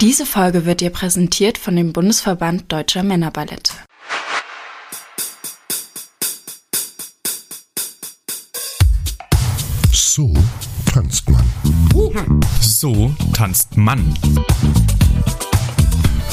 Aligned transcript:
Diese 0.00 0.26
Folge 0.26 0.64
wird 0.64 0.80
dir 0.80 0.90
präsentiert 0.90 1.58
von 1.58 1.74
dem 1.74 1.92
Bundesverband 1.92 2.70
Deutscher 2.70 3.02
Männerballette. 3.02 3.72
So 9.90 10.32
tanzt 10.92 11.28
man. 11.28 11.44
So 12.60 13.12
tanzt 13.32 13.76
Mann. 13.76 14.14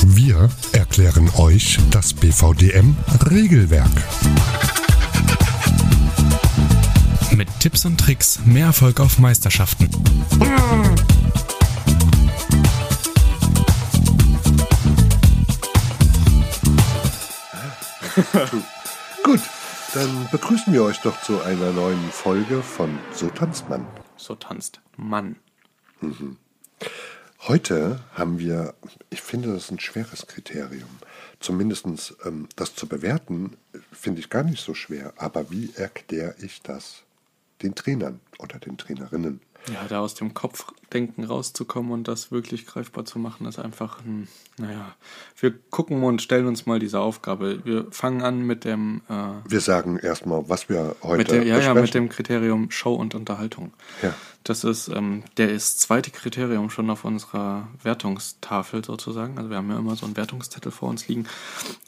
Wir 0.04 0.48
erklären 0.74 1.32
euch 1.38 1.80
das 1.90 2.14
BVDM-Regelwerk. 2.14 3.90
Mit 7.32 7.48
Tipps 7.60 7.84
und 7.86 8.00
Tricks 8.00 8.42
mehr 8.46 8.68
Erfolg 8.68 9.00
auf 9.00 9.18
Meisterschaften. 9.18 9.90
Gut, 19.24 19.42
dann 19.94 20.30
begrüßen 20.32 20.72
wir 20.72 20.84
euch 20.84 21.00
doch 21.02 21.22
zu 21.22 21.42
einer 21.42 21.72
neuen 21.74 22.12
Folge 22.12 22.62
von 22.62 22.98
So 23.12 23.28
tanzt 23.28 23.68
man. 23.68 23.86
So 24.16 24.36
tanzt 24.36 24.80
Mann. 24.96 25.36
Heute 27.42 28.00
haben 28.14 28.40
wir, 28.40 28.74
ich 29.10 29.22
finde 29.22 29.54
das 29.54 29.70
ein 29.70 29.80
schweres 29.80 30.28
Kriterium. 30.28 30.90
Zumindest 31.42 32.16
ähm, 32.24 32.48
das 32.56 32.74
zu 32.74 32.88
bewerten, 32.88 33.58
finde 33.92 34.22
ich 34.22 34.30
gar 34.30 34.44
nicht 34.44 34.64
so 34.64 34.74
schwer. 34.74 35.14
Aber 35.18 35.52
wie 35.52 35.74
erkläre 35.76 36.36
ich 36.42 36.62
das 36.62 37.04
den 37.62 37.76
Trainern 37.76 38.22
oder 38.40 38.60
den 38.60 38.78
Trainerinnen? 38.78 39.42
Ja, 39.74 39.86
da 39.88 40.00
aus 40.00 40.14
dem 40.14 40.34
Kopfdenken 40.34 41.24
rauszukommen 41.24 41.92
und 41.92 42.08
das 42.08 42.32
wirklich 42.32 42.66
greifbar 42.66 43.06
zu 43.06 43.20
machen, 43.20 43.48
ist 43.48 43.60
einfach 43.60 44.00
ein, 44.06 44.28
naja, 44.58 44.96
wir 45.40 45.54
gucken 45.70 46.04
und 46.04 46.22
stellen 46.22 46.46
uns 46.46 46.66
mal 46.66 46.80
diese 46.80 47.00
Aufgabe. 47.00 47.66
Wir 47.66 47.88
fangen 47.92 48.22
an 48.22 48.42
mit 48.42 48.64
dem, 48.64 49.02
äh, 49.10 49.50
Wir 49.50 49.62
sagen 49.62 49.98
erstmal, 49.98 50.48
was 50.50 50.70
wir 50.70 50.96
heute 51.02 51.18
mit 51.18 51.32
der, 51.32 51.44
ja, 51.44 51.60
ja, 51.60 51.74
mit 51.74 51.94
dem 51.94 52.10
Kriterium 52.10 52.70
Show 52.72 52.94
und 52.94 53.16
Unterhaltung. 53.16 53.74
Ja. 54.02 54.14
Das 54.44 54.64
ist 54.64 54.90
ähm, 54.90 55.24
der 55.38 55.50
ist 55.50 55.82
zweite 55.82 56.12
Kriterium 56.12 56.70
schon 56.70 56.90
auf 56.92 57.04
unserer 57.04 57.68
Wertungstafel 57.82 58.86
sozusagen. 58.86 59.38
Also 59.38 59.50
wir 59.50 59.58
haben 59.58 59.72
ja 59.72 59.80
immer 59.80 59.96
so 59.96 60.06
einen 60.06 60.16
Wertungszettel 60.16 60.72
vor 60.72 60.90
uns 60.90 61.08
liegen. 61.08 61.26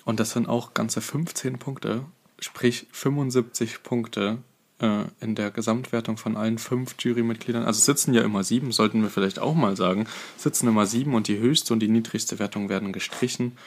Und 0.05 0.19
das 0.19 0.31
sind 0.31 0.49
auch 0.49 0.73
ganze 0.73 1.01
15 1.01 1.59
Punkte, 1.59 2.03
sprich 2.39 2.87
75 2.91 3.83
Punkte 3.83 4.39
äh, 4.79 5.03
in 5.19 5.35
der 5.35 5.51
Gesamtwertung 5.51 6.17
von 6.17 6.37
allen 6.37 6.57
fünf 6.57 6.95
Jurymitgliedern. 6.99 7.63
Also 7.63 7.79
es 7.79 7.85
sitzen 7.85 8.13
ja 8.13 8.21
immer 8.21 8.43
sieben, 8.43 8.71
sollten 8.71 9.01
wir 9.01 9.09
vielleicht 9.09 9.39
auch 9.39 9.55
mal 9.55 9.75
sagen. 9.75 10.07
Es 10.37 10.43
sitzen 10.43 10.67
immer 10.67 10.85
sieben 10.85 11.15
und 11.15 11.27
die 11.27 11.39
höchste 11.39 11.73
und 11.73 11.79
die 11.79 11.87
niedrigste 11.87 12.39
Wertung 12.39 12.69
werden 12.69 12.93
gestrichen, 12.93 13.57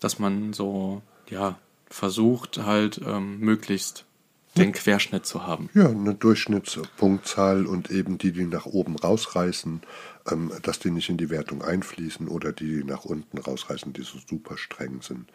dass 0.00 0.18
man 0.18 0.52
so, 0.52 1.02
ja, 1.28 1.58
versucht 1.88 2.58
halt 2.58 3.00
ähm, 3.06 3.38
möglichst 3.40 4.04
den 4.56 4.72
Querschnitt 4.72 5.26
zu 5.26 5.46
haben. 5.46 5.68
Ja, 5.74 5.88
eine 5.88 6.14
Durchschnittspunktzahl 6.14 7.66
und 7.66 7.90
eben 7.90 8.18
die, 8.18 8.32
die 8.32 8.44
nach 8.44 8.66
oben 8.66 8.96
rausreißen, 8.96 9.82
ähm, 10.30 10.52
dass 10.62 10.78
die 10.78 10.90
nicht 10.90 11.08
in 11.08 11.16
die 11.16 11.30
Wertung 11.30 11.62
einfließen 11.62 12.28
oder 12.28 12.52
die, 12.52 12.76
die 12.76 12.84
nach 12.84 13.04
unten 13.04 13.38
rausreißen, 13.38 13.92
die 13.92 14.02
so 14.02 14.18
super 14.28 14.56
streng 14.56 15.02
sind, 15.02 15.28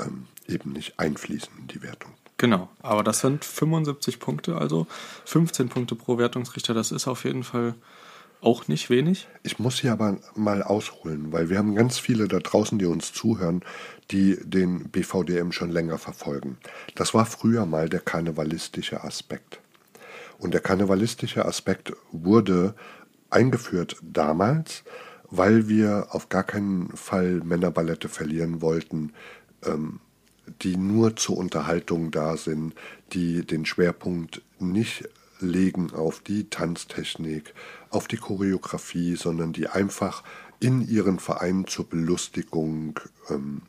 ähm, 0.00 0.26
eben 0.48 0.72
nicht 0.72 0.98
einfließen 0.98 1.52
in 1.58 1.68
die 1.68 1.82
Wertung. 1.82 2.12
Genau, 2.36 2.68
aber 2.82 3.04
das 3.04 3.20
sind 3.20 3.44
75 3.44 4.18
Punkte, 4.18 4.56
also 4.56 4.86
15 5.24 5.68
Punkte 5.68 5.94
pro 5.94 6.18
Wertungsrichter, 6.18 6.74
das 6.74 6.90
ist 6.90 7.06
auf 7.06 7.24
jeden 7.24 7.44
Fall 7.44 7.74
auch 8.40 8.68
nicht 8.68 8.90
wenig. 8.90 9.26
Ich 9.42 9.58
muss 9.58 9.80
hier 9.80 9.92
aber 9.92 10.18
mal 10.34 10.62
ausholen, 10.62 11.32
weil 11.32 11.48
wir 11.48 11.58
haben 11.58 11.74
ganz 11.74 11.98
viele 11.98 12.28
da 12.28 12.40
draußen, 12.40 12.78
die 12.78 12.84
uns 12.86 13.12
zuhören, 13.12 13.62
die 14.10 14.36
den 14.44 14.90
BVDM 14.90 15.50
schon 15.52 15.70
länger 15.70 15.96
verfolgen. 15.96 16.58
Das 16.94 17.14
war 17.14 17.24
früher 17.24 17.64
mal 17.64 17.88
der 17.88 18.00
karnevalistische 18.00 19.02
Aspekt. 19.02 19.60
Und 20.38 20.52
der 20.52 20.60
karnevalistische 20.60 21.44
Aspekt 21.46 21.92
wurde 22.12 22.74
eingeführt 23.30 23.96
damals, 24.02 24.84
weil 25.30 25.68
wir 25.68 26.08
auf 26.10 26.28
gar 26.28 26.44
keinen 26.44 26.94
Fall 26.96 27.40
Männerballette 27.42 28.08
verlieren 28.08 28.60
wollten, 28.60 29.12
ähm, 29.64 30.00
die 30.62 30.76
nur 30.76 31.16
zur 31.16 31.38
Unterhaltung 31.38 32.10
da 32.10 32.36
sind, 32.36 32.74
die 33.12 33.46
den 33.46 33.66
Schwerpunkt 33.66 34.42
nicht 34.58 35.08
legen 35.40 35.92
auf 35.92 36.20
die 36.20 36.48
Tanztechnik, 36.48 37.54
auf 37.90 38.08
die 38.08 38.16
Choreografie, 38.16 39.16
sondern 39.16 39.52
die 39.52 39.68
einfach 39.68 40.22
in 40.60 40.86
ihren 40.86 41.18
Vereinen 41.18 41.66
zur 41.66 41.88
Belustigung 41.88 43.00
ähm, 43.28 43.62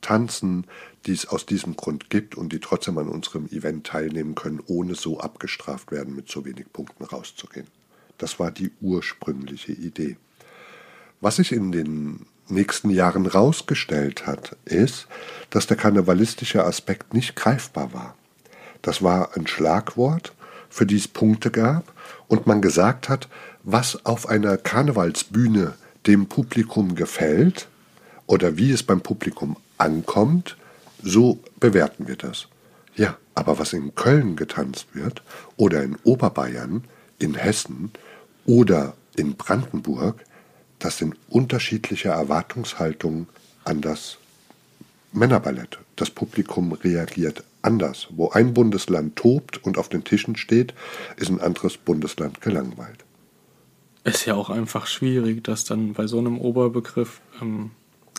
tanzen, 0.00 0.66
die 1.06 1.12
es 1.12 1.26
aus 1.26 1.46
diesem 1.46 1.76
Grund 1.76 2.10
gibt 2.10 2.34
und 2.34 2.52
die 2.52 2.60
trotzdem 2.60 2.98
an 2.98 3.08
unserem 3.08 3.46
Event 3.46 3.86
teilnehmen 3.86 4.34
können, 4.34 4.60
ohne 4.66 4.94
so 4.94 5.20
abgestraft 5.20 5.92
werden, 5.92 6.16
mit 6.16 6.30
so 6.30 6.44
wenig 6.44 6.72
Punkten 6.72 7.04
rauszugehen. 7.04 7.66
Das 8.18 8.38
war 8.38 8.50
die 8.50 8.70
ursprüngliche 8.80 9.72
Idee. 9.72 10.16
Was 11.20 11.36
sich 11.36 11.52
in 11.52 11.70
den 11.72 12.26
nächsten 12.50 12.90
Jahren 12.90 13.26
rausgestellt 13.26 14.26
hat, 14.26 14.56
ist, 14.64 15.06
dass 15.50 15.66
der 15.66 15.76
karnevalistische 15.76 16.64
Aspekt 16.64 17.14
nicht 17.14 17.36
greifbar 17.36 17.92
war. 17.92 18.14
Das 18.82 19.02
war 19.02 19.36
ein 19.36 19.46
Schlagwort, 19.46 20.32
für 20.68 20.86
die 20.86 20.96
es 20.96 21.08
Punkte 21.08 21.50
gab 21.50 21.92
und 22.28 22.46
man 22.46 22.62
gesagt 22.62 23.08
hat, 23.08 23.28
was 23.62 24.06
auf 24.06 24.28
einer 24.28 24.56
Karnevalsbühne 24.56 25.74
dem 26.06 26.26
Publikum 26.26 26.94
gefällt 26.94 27.68
oder 28.26 28.56
wie 28.56 28.70
es 28.70 28.82
beim 28.82 29.00
Publikum 29.00 29.56
ankommt, 29.76 30.56
so 31.02 31.40
bewerten 31.58 32.08
wir 32.08 32.16
das. 32.16 32.46
Ja, 32.94 33.16
aber 33.34 33.58
was 33.58 33.72
in 33.72 33.94
Köln 33.94 34.36
getanzt 34.36 34.86
wird 34.92 35.22
oder 35.56 35.82
in 35.82 35.96
Oberbayern, 36.04 36.84
in 37.18 37.34
Hessen 37.34 37.90
oder 38.46 38.94
in 39.16 39.36
Brandenburg, 39.36 40.24
das 40.80 40.98
sind 40.98 41.16
unterschiedliche 41.28 42.08
Erwartungshaltungen 42.08 43.28
an 43.64 43.80
das 43.80 44.18
Männerballett. 45.12 45.78
Das 45.96 46.10
Publikum 46.10 46.72
reagiert 46.72 47.44
anders. 47.62 48.08
Wo 48.10 48.30
ein 48.30 48.54
Bundesland 48.54 49.16
tobt 49.16 49.62
und 49.64 49.78
auf 49.78 49.88
den 49.88 50.04
Tischen 50.04 50.36
steht, 50.36 50.74
ist 51.16 51.30
ein 51.30 51.40
anderes 51.40 51.76
Bundesland 51.76 52.40
gelangweilt. 52.40 53.04
Ist 54.04 54.24
ja 54.24 54.34
auch 54.34 54.48
einfach 54.50 54.86
schwierig, 54.86 55.44
das 55.44 55.64
dann 55.64 55.92
bei 55.92 56.06
so 56.06 56.18
einem 56.18 56.38
Oberbegriff 56.38 57.20
ähm, 57.42 57.72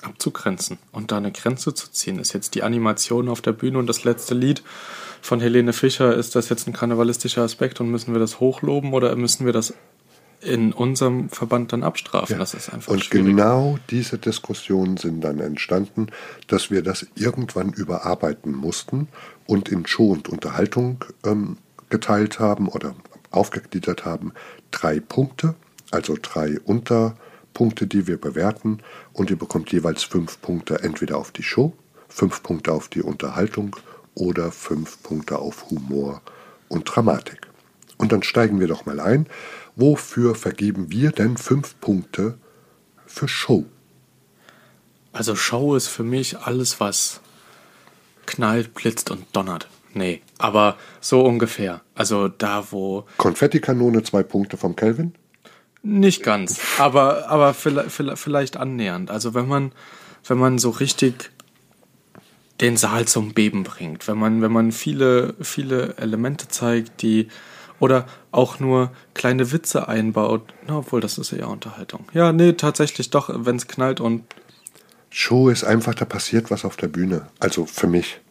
abzugrenzen 0.04 0.78
und 0.92 1.12
da 1.12 1.18
eine 1.18 1.32
Grenze 1.32 1.74
zu 1.74 1.92
ziehen. 1.92 2.20
Ist 2.20 2.34
jetzt 2.34 2.54
die 2.54 2.64
Animation 2.64 3.30
auf 3.30 3.42
der 3.42 3.54
Bühne 3.54 3.80
und 3.80 3.88
das 3.88 4.04
letzte 4.04 4.36
Lied 4.36 4.62
von 5.22 5.40
Helene 5.40 5.74
Fischer, 5.74 6.16
ist 6.16 6.36
das 6.36 6.50
jetzt 6.50 6.68
ein 6.68 6.74
karnevalistischer 6.74 7.42
Aspekt 7.42 7.80
und 7.80 7.90
müssen 7.90 8.14
wir 8.14 8.20
das 8.20 8.40
hochloben 8.40 8.94
oder 8.94 9.16
müssen 9.16 9.46
wir 9.46 9.54
das 9.54 9.74
in 10.42 10.74
unserem 10.74 11.30
Verband 11.30 11.72
dann 11.74 11.84
abstrafen? 11.84 12.40
Das 12.40 12.54
ist 12.54 12.74
einfach 12.74 12.92
Und 12.92 13.04
schwierig. 13.04 13.28
genau 13.28 13.78
diese 13.90 14.18
Diskussionen 14.18 14.98
sind 14.98 15.22
dann 15.22 15.40
entstanden, 15.40 16.08
dass 16.48 16.72
wir 16.72 16.82
das 16.82 17.06
irgendwann 17.16 17.72
überarbeiten 17.74 18.54
mussten 18.54 19.08
und 19.46 19.70
in 19.70 19.86
Show 19.86 20.12
und 20.12 20.30
Unterhaltung 20.30 21.04
ähm, 21.26 21.58
geteilt 21.90 22.40
haben 22.40 22.68
oder 22.68 22.96
aufgegliedert 23.32 24.06
haben. 24.06 24.34
Drei 24.72 25.00
Punkte, 25.00 25.56
also 25.92 26.18
drei 26.22 26.60
Unterpunkte, 26.62 27.88
die 27.88 28.08
wir 28.08 28.20
bewerten 28.20 28.80
und 29.14 29.30
ihr 29.30 29.38
bekommt 29.38 29.72
jeweils 29.72 30.04
fünf 30.04 30.42
Punkte 30.42 30.82
entweder 30.84 31.18
auf 31.18 31.32
die 31.32 31.44
Show, 31.44 31.74
fünf 32.10 32.44
Punkte 32.44 32.72
auf 32.72 32.88
die 32.90 33.02
Unterhaltung 33.02 33.76
oder 34.16 34.52
fünf 34.52 35.02
Punkte 35.04 35.40
auf 35.40 35.70
Humor 35.70 36.22
und 36.68 36.84
Dramatik. 36.86 37.48
Und 37.98 38.12
dann 38.12 38.24
steigen 38.24 38.60
wir 38.60 38.68
doch 38.68 38.86
mal 38.86 39.00
ein. 39.00 39.28
Wofür 39.82 40.36
vergeben 40.36 40.92
wir 40.92 41.10
denn 41.12 41.38
fünf 41.38 41.80
Punkte 41.82 42.38
für 43.08 43.28
Show? 43.28 43.66
Also 45.12 45.36
Show 45.36 45.76
ist 45.76 45.88
für 45.88 46.04
mich 46.04 46.38
alles, 46.38 46.80
was 46.80 47.20
knallt, 48.28 48.76
blitzt 48.76 49.10
und 49.10 49.26
donnert. 49.34 49.68
Nee, 49.96 50.22
aber 50.38 50.78
so 51.00 51.24
ungefähr. 51.24 51.82
Also 51.96 52.28
da, 52.28 52.68
wo 52.70 53.08
Konfettikanone, 53.18 54.04
zwei 54.04 54.22
Punkte 54.22 54.56
vom 54.56 54.76
Kelvin. 54.76 55.16
Nicht 55.82 56.22
ganz, 56.22 56.60
aber, 56.78 57.28
aber 57.30 57.56
vielleicht, 57.56 57.90
vielleicht 58.20 58.58
annähernd. 58.58 59.10
Also 59.10 59.34
wenn 59.34 59.48
man, 59.48 59.72
wenn 60.28 60.38
man 60.38 60.60
so 60.60 60.70
richtig 60.70 61.32
den 62.62 62.78
Saal 62.78 63.08
zum 63.08 63.34
Beben 63.34 63.64
bringt, 63.64 64.08
wenn 64.08 64.20
man, 64.20 64.44
wenn 64.44 64.52
man 64.52 64.74
viele, 64.74 65.34
viele 65.42 65.96
Elemente 65.98 66.48
zeigt, 66.50 67.02
die 67.02 67.30
oder 67.82 68.06
auch 68.32 68.60
nur 68.60 68.92
kleine 69.14 69.52
Witze 69.52 69.88
einbaut, 69.88 70.54
na, 70.68 70.78
obwohl 70.78 71.02
das 71.02 71.18
ist 71.18 71.32
ja 71.32 71.48
Unterhaltung. 71.48 72.06
Ja, 72.14 72.32
nee, 72.32 72.54
tatsächlich 72.54 73.10
doch, 73.10 73.30
wenn 73.34 73.58
es 73.58 73.68
knallt 73.68 74.00
und 74.00 74.24
Show 75.10 75.50
ist 75.50 75.66
einfach, 75.66 75.94
da 75.94 76.06
passiert 76.06 76.52
was 76.52 76.64
auf 76.64 76.78
der 76.78 76.88
Bühne. 76.88 77.28
Also 77.40 77.66
für 77.66 77.88
mich. 77.88 78.22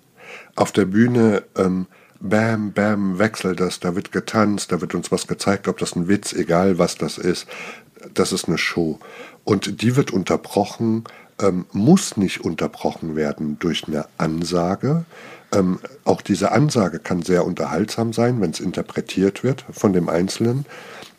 Auf 0.57 0.73
der 0.73 0.87
Bühne, 0.87 1.43
ähm, 1.57 1.87
bam, 2.21 2.73
bam, 2.73 3.19
wechselt 3.19 3.61
das, 3.61 3.81
da 3.81 3.95
wird 3.95 4.13
getanzt, 4.13 4.73
da 4.73 4.81
wird 4.81 4.95
uns 4.95 5.13
was 5.13 5.27
gezeigt, 5.27 5.69
ob 5.69 5.79
das 5.79 5.95
ein 5.95 6.09
Witz, 6.09 6.33
egal 6.33 6.79
was 6.79 6.97
das 6.97 7.19
ist. 7.19 7.47
Das 8.15 8.33
ist 8.33 8.49
eine 8.49 8.57
Show. 8.57 8.99
Und 9.45 9.83
die 9.83 9.97
wird 9.97 10.11
unterbrochen, 10.11 11.05
ähm, 11.41 11.67
muss 11.73 12.17
nicht 12.17 12.45
unterbrochen 12.45 13.17
werden 13.17 13.59
durch 13.59 13.87
eine 13.89 14.07
Ansage. 14.17 15.05
Ähm, 15.53 15.81
auch 16.05 16.23
diese 16.23 16.53
Ansage 16.53 16.99
kann 16.99 17.23
sehr 17.23 17.45
unterhaltsam 17.45 18.13
sein, 18.13 18.41
wenn 18.41 18.51
es 18.51 18.61
interpretiert 18.61 19.43
wird 19.43 19.65
von 19.71 19.93
dem 19.93 20.09
Einzelnen. 20.09 20.67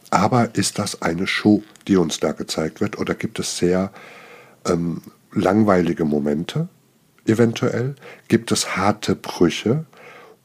Aber 0.10 0.56
ist 0.56 0.80
das 0.80 1.02
eine 1.02 1.28
Show, 1.28 1.64
die 1.88 1.98
uns 1.98 2.20
da 2.20 2.32
gezeigt 2.32 2.82
wird? 2.82 2.98
Oder 2.98 3.16
gibt 3.16 3.40
es 3.40 3.58
sehr 3.58 3.92
ähm, 4.66 5.02
langweilige 5.34 6.06
Momente 6.06 6.68
eventuell? 7.26 7.96
Gibt 8.28 8.52
es 8.52 8.76
harte 8.76 9.16
Brüche? 9.16 9.86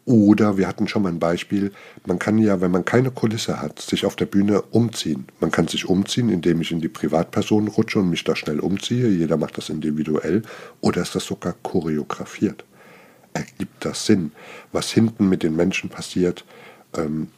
Oder 0.04 0.56
wir 0.56 0.68
hatten 0.68 0.86
schon 0.86 1.02
mal 1.02 1.08
ein 1.08 1.18
Beispiel, 1.18 1.72
man 2.06 2.20
kann 2.20 2.38
ja, 2.38 2.60
wenn 2.60 2.70
man 2.70 2.84
keine 2.84 3.10
Kulisse 3.10 3.60
hat, 3.60 3.80
sich 3.80 4.06
auf 4.06 4.14
der 4.14 4.26
Bühne 4.26 4.62
umziehen. 4.62 5.26
Man 5.40 5.50
kann 5.50 5.66
sich 5.66 5.88
umziehen, 5.88 6.28
indem 6.28 6.60
ich 6.60 6.70
in 6.70 6.80
die 6.80 6.88
Privatperson 6.88 7.66
rutsche 7.66 7.98
und 7.98 8.10
mich 8.10 8.22
da 8.22 8.36
schnell 8.36 8.60
umziehe. 8.60 9.08
Jeder 9.08 9.36
macht 9.36 9.58
das 9.58 9.68
individuell. 9.68 10.42
Oder 10.80 11.02
ist 11.02 11.16
das 11.16 11.24
sogar 11.24 11.54
choreografiert? 11.64 12.64
Ergibt 13.36 13.84
das 13.84 14.06
Sinn? 14.06 14.32
Was 14.72 14.90
hinten 14.90 15.28
mit 15.28 15.42
den 15.42 15.54
Menschen 15.56 15.90
passiert, 15.90 16.44
ähm, 16.94 17.28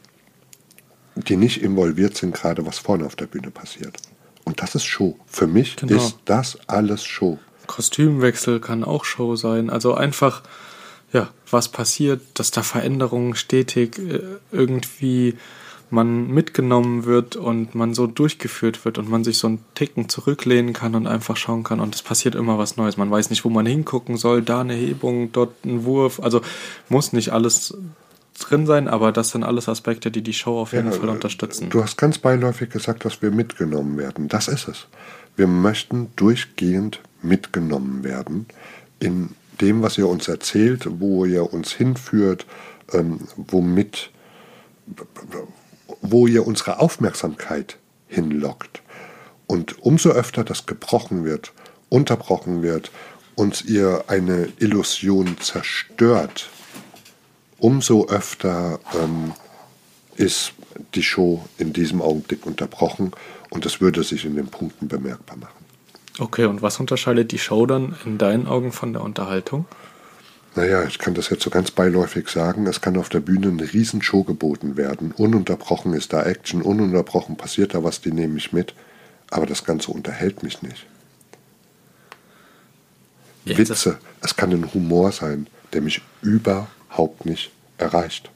die 1.15 1.35
nicht 1.35 1.61
involviert 1.61 2.15
sind, 2.15 2.33
gerade 2.33 2.65
was 2.65 2.79
vorne 2.79 3.05
auf 3.05 3.17
der 3.17 3.25
Bühne 3.25 3.51
passiert. 3.51 3.97
Und 4.45 4.61
das 4.61 4.75
ist 4.75 4.85
Show. 4.85 5.19
Für 5.27 5.47
mich 5.47 5.75
genau. 5.75 5.97
ist 5.97 6.19
das 6.23 6.57
alles 6.67 7.03
Show. 7.03 7.37
Kostümwechsel 7.67 8.61
kann 8.61 8.85
auch 8.85 9.03
Show 9.03 9.35
sein. 9.35 9.69
Also 9.69 9.93
einfach, 9.93 10.41
ja, 11.11 11.29
was 11.51 11.67
passiert, 11.67 12.21
dass 12.35 12.51
da 12.51 12.63
Veränderungen 12.63 13.35
stetig 13.35 13.99
äh, 13.99 14.21
irgendwie 14.53 15.37
man 15.91 16.27
mitgenommen 16.27 17.05
wird 17.05 17.35
und 17.35 17.75
man 17.75 17.93
so 17.93 18.07
durchgeführt 18.07 18.85
wird 18.85 18.97
und 18.97 19.09
man 19.09 19.23
sich 19.23 19.37
so 19.37 19.47
einen 19.47 19.63
Ticken 19.75 20.09
zurücklehnen 20.09 20.73
kann 20.73 20.95
und 20.95 21.07
einfach 21.07 21.37
schauen 21.37 21.63
kann 21.63 21.79
und 21.79 21.95
es 21.95 22.01
passiert 22.01 22.35
immer 22.35 22.57
was 22.57 22.77
Neues. 22.77 22.97
Man 22.97 23.09
weiß 23.09 23.29
nicht, 23.29 23.43
wo 23.45 23.49
man 23.49 23.65
hingucken 23.65 24.17
soll, 24.17 24.41
da 24.41 24.61
eine 24.61 24.73
Hebung, 24.73 25.31
dort 25.31 25.65
ein 25.65 25.85
Wurf. 25.85 26.19
Also 26.19 26.41
muss 26.89 27.13
nicht 27.13 27.29
alles 27.29 27.75
drin 28.39 28.65
sein, 28.65 28.87
aber 28.87 29.11
das 29.11 29.31
sind 29.31 29.43
alles 29.43 29.67
Aspekte, 29.67 30.11
die 30.11 30.21
die 30.21 30.33
Show 30.33 30.59
auf 30.59 30.73
jeden 30.73 30.91
ja, 30.91 30.97
Fall 30.97 31.09
unterstützen. 31.09 31.69
Du 31.69 31.81
hast 31.81 31.97
ganz 31.97 32.17
beiläufig 32.17 32.69
gesagt, 32.69 33.05
dass 33.05 33.21
wir 33.21 33.31
mitgenommen 33.31 33.97
werden. 33.97 34.27
Das 34.27 34.47
ist 34.47 34.67
es. 34.67 34.87
Wir 35.35 35.47
möchten 35.47 36.09
durchgehend 36.15 37.01
mitgenommen 37.21 38.03
werden 38.03 38.45
in 38.99 39.29
dem, 39.61 39.81
was 39.81 39.97
ihr 39.97 40.07
uns 40.07 40.27
erzählt, 40.27 40.87
wo 40.99 41.25
ihr 41.25 41.51
uns 41.51 41.71
hinführt, 41.71 42.45
ähm, 42.93 43.21
womit, 43.35 44.11
wo 46.01 46.27
ihr 46.27 46.45
unsere 46.45 46.79
Aufmerksamkeit 46.79 47.77
hinlockt. 48.07 48.81
Und 49.47 49.81
umso 49.83 50.09
öfter 50.09 50.43
das 50.43 50.65
gebrochen 50.65 51.25
wird, 51.25 51.53
unterbrochen 51.89 52.61
wird, 52.61 52.91
uns 53.35 53.63
ihr 53.63 54.03
eine 54.07 54.49
Illusion 54.59 55.37
zerstört, 55.39 56.49
umso 57.57 58.07
öfter 58.07 58.79
ähm, 58.93 59.33
ist 60.15 60.53
die 60.93 61.03
Show 61.03 61.45
in 61.57 61.73
diesem 61.73 62.01
Augenblick 62.01 62.45
unterbrochen 62.45 63.11
und 63.49 63.65
das 63.65 63.81
würde 63.81 64.03
sich 64.03 64.25
in 64.25 64.35
den 64.35 64.47
Punkten 64.47 64.87
bemerkbar 64.87 65.37
machen. 65.37 65.65
Okay, 66.19 66.45
und 66.45 66.61
was 66.61 66.79
unterscheidet 66.79 67.31
die 67.31 67.39
Show 67.39 67.65
dann 67.65 67.95
in 68.05 68.17
deinen 68.17 68.45
Augen 68.45 68.71
von 68.73 68.91
der 68.91 69.01
Unterhaltung? 69.01 69.65
Naja, 70.55 70.83
ich 70.83 70.97
kann 70.97 71.13
das 71.13 71.29
jetzt 71.29 71.43
so 71.43 71.49
ganz 71.49 71.71
beiläufig 71.71 72.29
sagen. 72.29 72.67
Es 72.67 72.81
kann 72.81 72.97
auf 72.97 73.09
der 73.09 73.19
Bühne 73.19 73.49
eine 73.49 73.71
Riesenshow 73.71 74.23
geboten 74.23 74.77
werden. 74.77 75.11
Ununterbrochen 75.11 75.93
ist 75.93 76.11
da 76.11 76.23
Action, 76.23 76.61
ununterbrochen 76.61 77.37
passiert 77.37 77.73
da 77.73 77.83
was, 77.83 78.01
die 78.01 78.11
nehme 78.11 78.37
ich 78.37 78.51
mit. 78.51 78.73
Aber 79.29 79.45
das 79.45 79.63
Ganze 79.63 79.91
unterhält 79.91 80.41
mich 80.43 80.61
nicht. 80.61 80.85
Jetzt 83.45 83.57
Witze, 83.57 83.99
es 84.21 84.35
kann 84.35 84.51
ein 84.51 84.73
Humor 84.73 85.11
sein, 85.11 85.47
der 85.71 85.81
mich 85.81 86.01
über 86.21 86.67
überhaupt 86.89 87.25
nicht 87.25 87.51
erreicht. 87.77 88.29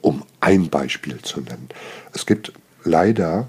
Um 0.00 0.24
ein 0.40 0.68
Beispiel 0.68 1.18
zu 1.22 1.40
nennen. 1.40 1.68
Es 2.12 2.26
gibt 2.26 2.52
leider, 2.84 3.48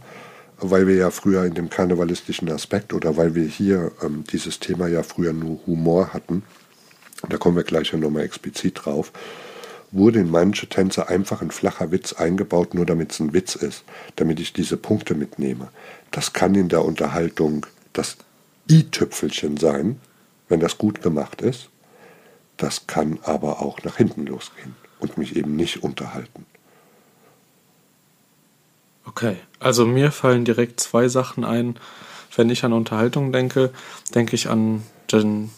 weil 0.59 0.87
wir 0.87 0.95
ja 0.95 1.11
früher 1.11 1.45
in 1.45 1.53
dem 1.53 1.69
karnevalistischen 1.69 2.49
Aspekt 2.49 2.93
oder 2.93 3.17
weil 3.17 3.35
wir 3.35 3.45
hier 3.45 3.91
ähm, 4.01 4.23
dieses 4.31 4.59
Thema 4.59 4.87
ja 4.87 5.03
früher 5.03 5.33
nur 5.33 5.59
Humor 5.67 6.13
hatten, 6.13 6.43
da 7.29 7.37
kommen 7.37 7.55
wir 7.55 7.63
gleich 7.63 7.91
ja 7.91 7.97
nochmal 7.97 8.23
explizit 8.23 8.85
drauf, 8.85 9.11
wurde 9.91 10.19
in 10.19 10.29
manche 10.29 10.67
Tänze 10.67 11.07
einfach 11.07 11.41
ein 11.41 11.51
flacher 11.51 11.91
Witz 11.91 12.13
eingebaut, 12.13 12.73
nur 12.73 12.85
damit 12.85 13.11
es 13.11 13.19
ein 13.19 13.33
Witz 13.33 13.55
ist, 13.55 13.83
damit 14.15 14.39
ich 14.39 14.53
diese 14.53 14.77
Punkte 14.77 15.15
mitnehme. 15.15 15.69
Das 16.11 16.33
kann 16.33 16.55
in 16.55 16.69
der 16.69 16.83
Unterhaltung 16.83 17.65
das 17.93 18.17
i-Tüpfelchen 18.69 19.57
sein, 19.57 19.99
wenn 20.49 20.59
das 20.59 20.77
gut 20.77 21.01
gemacht 21.01 21.41
ist. 21.41 21.69
Das 22.57 22.87
kann 22.87 23.19
aber 23.23 23.61
auch 23.61 23.83
nach 23.83 23.97
hinten 23.97 24.25
losgehen 24.25 24.75
und 24.99 25.17
mich 25.17 25.35
eben 25.35 25.55
nicht 25.55 25.83
unterhalten. 25.83 26.45
Okay, 29.05 29.37
also 29.59 29.85
mir 29.85 30.11
fallen 30.11 30.43
direkt 30.43 30.79
zwei 30.79 31.07
Sachen 31.07 31.45
ein. 31.45 31.79
Wenn 32.35 32.49
ich 32.49 32.63
an 32.65 32.73
Unterhaltung 32.73 33.31
denke, 33.31 33.71
denke 34.13 34.35
ich 34.35 34.49
an 34.49 34.83
den 35.11 35.49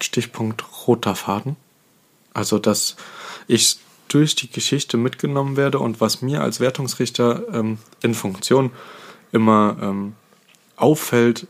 Stichpunkt 0.00 0.64
roter 0.86 1.14
Faden. 1.14 1.56
Also, 2.34 2.58
dass 2.58 2.96
ich 3.46 3.78
durch 4.08 4.34
die 4.34 4.50
Geschichte 4.50 4.96
mitgenommen 4.96 5.56
werde 5.56 5.78
und 5.78 6.00
was 6.00 6.22
mir 6.22 6.42
als 6.42 6.60
Wertungsrichter 6.60 7.44
ähm, 7.52 7.78
in 8.02 8.14
Funktion 8.14 8.70
immer 9.32 9.76
ähm, 9.80 10.14
auffällt, 10.76 11.46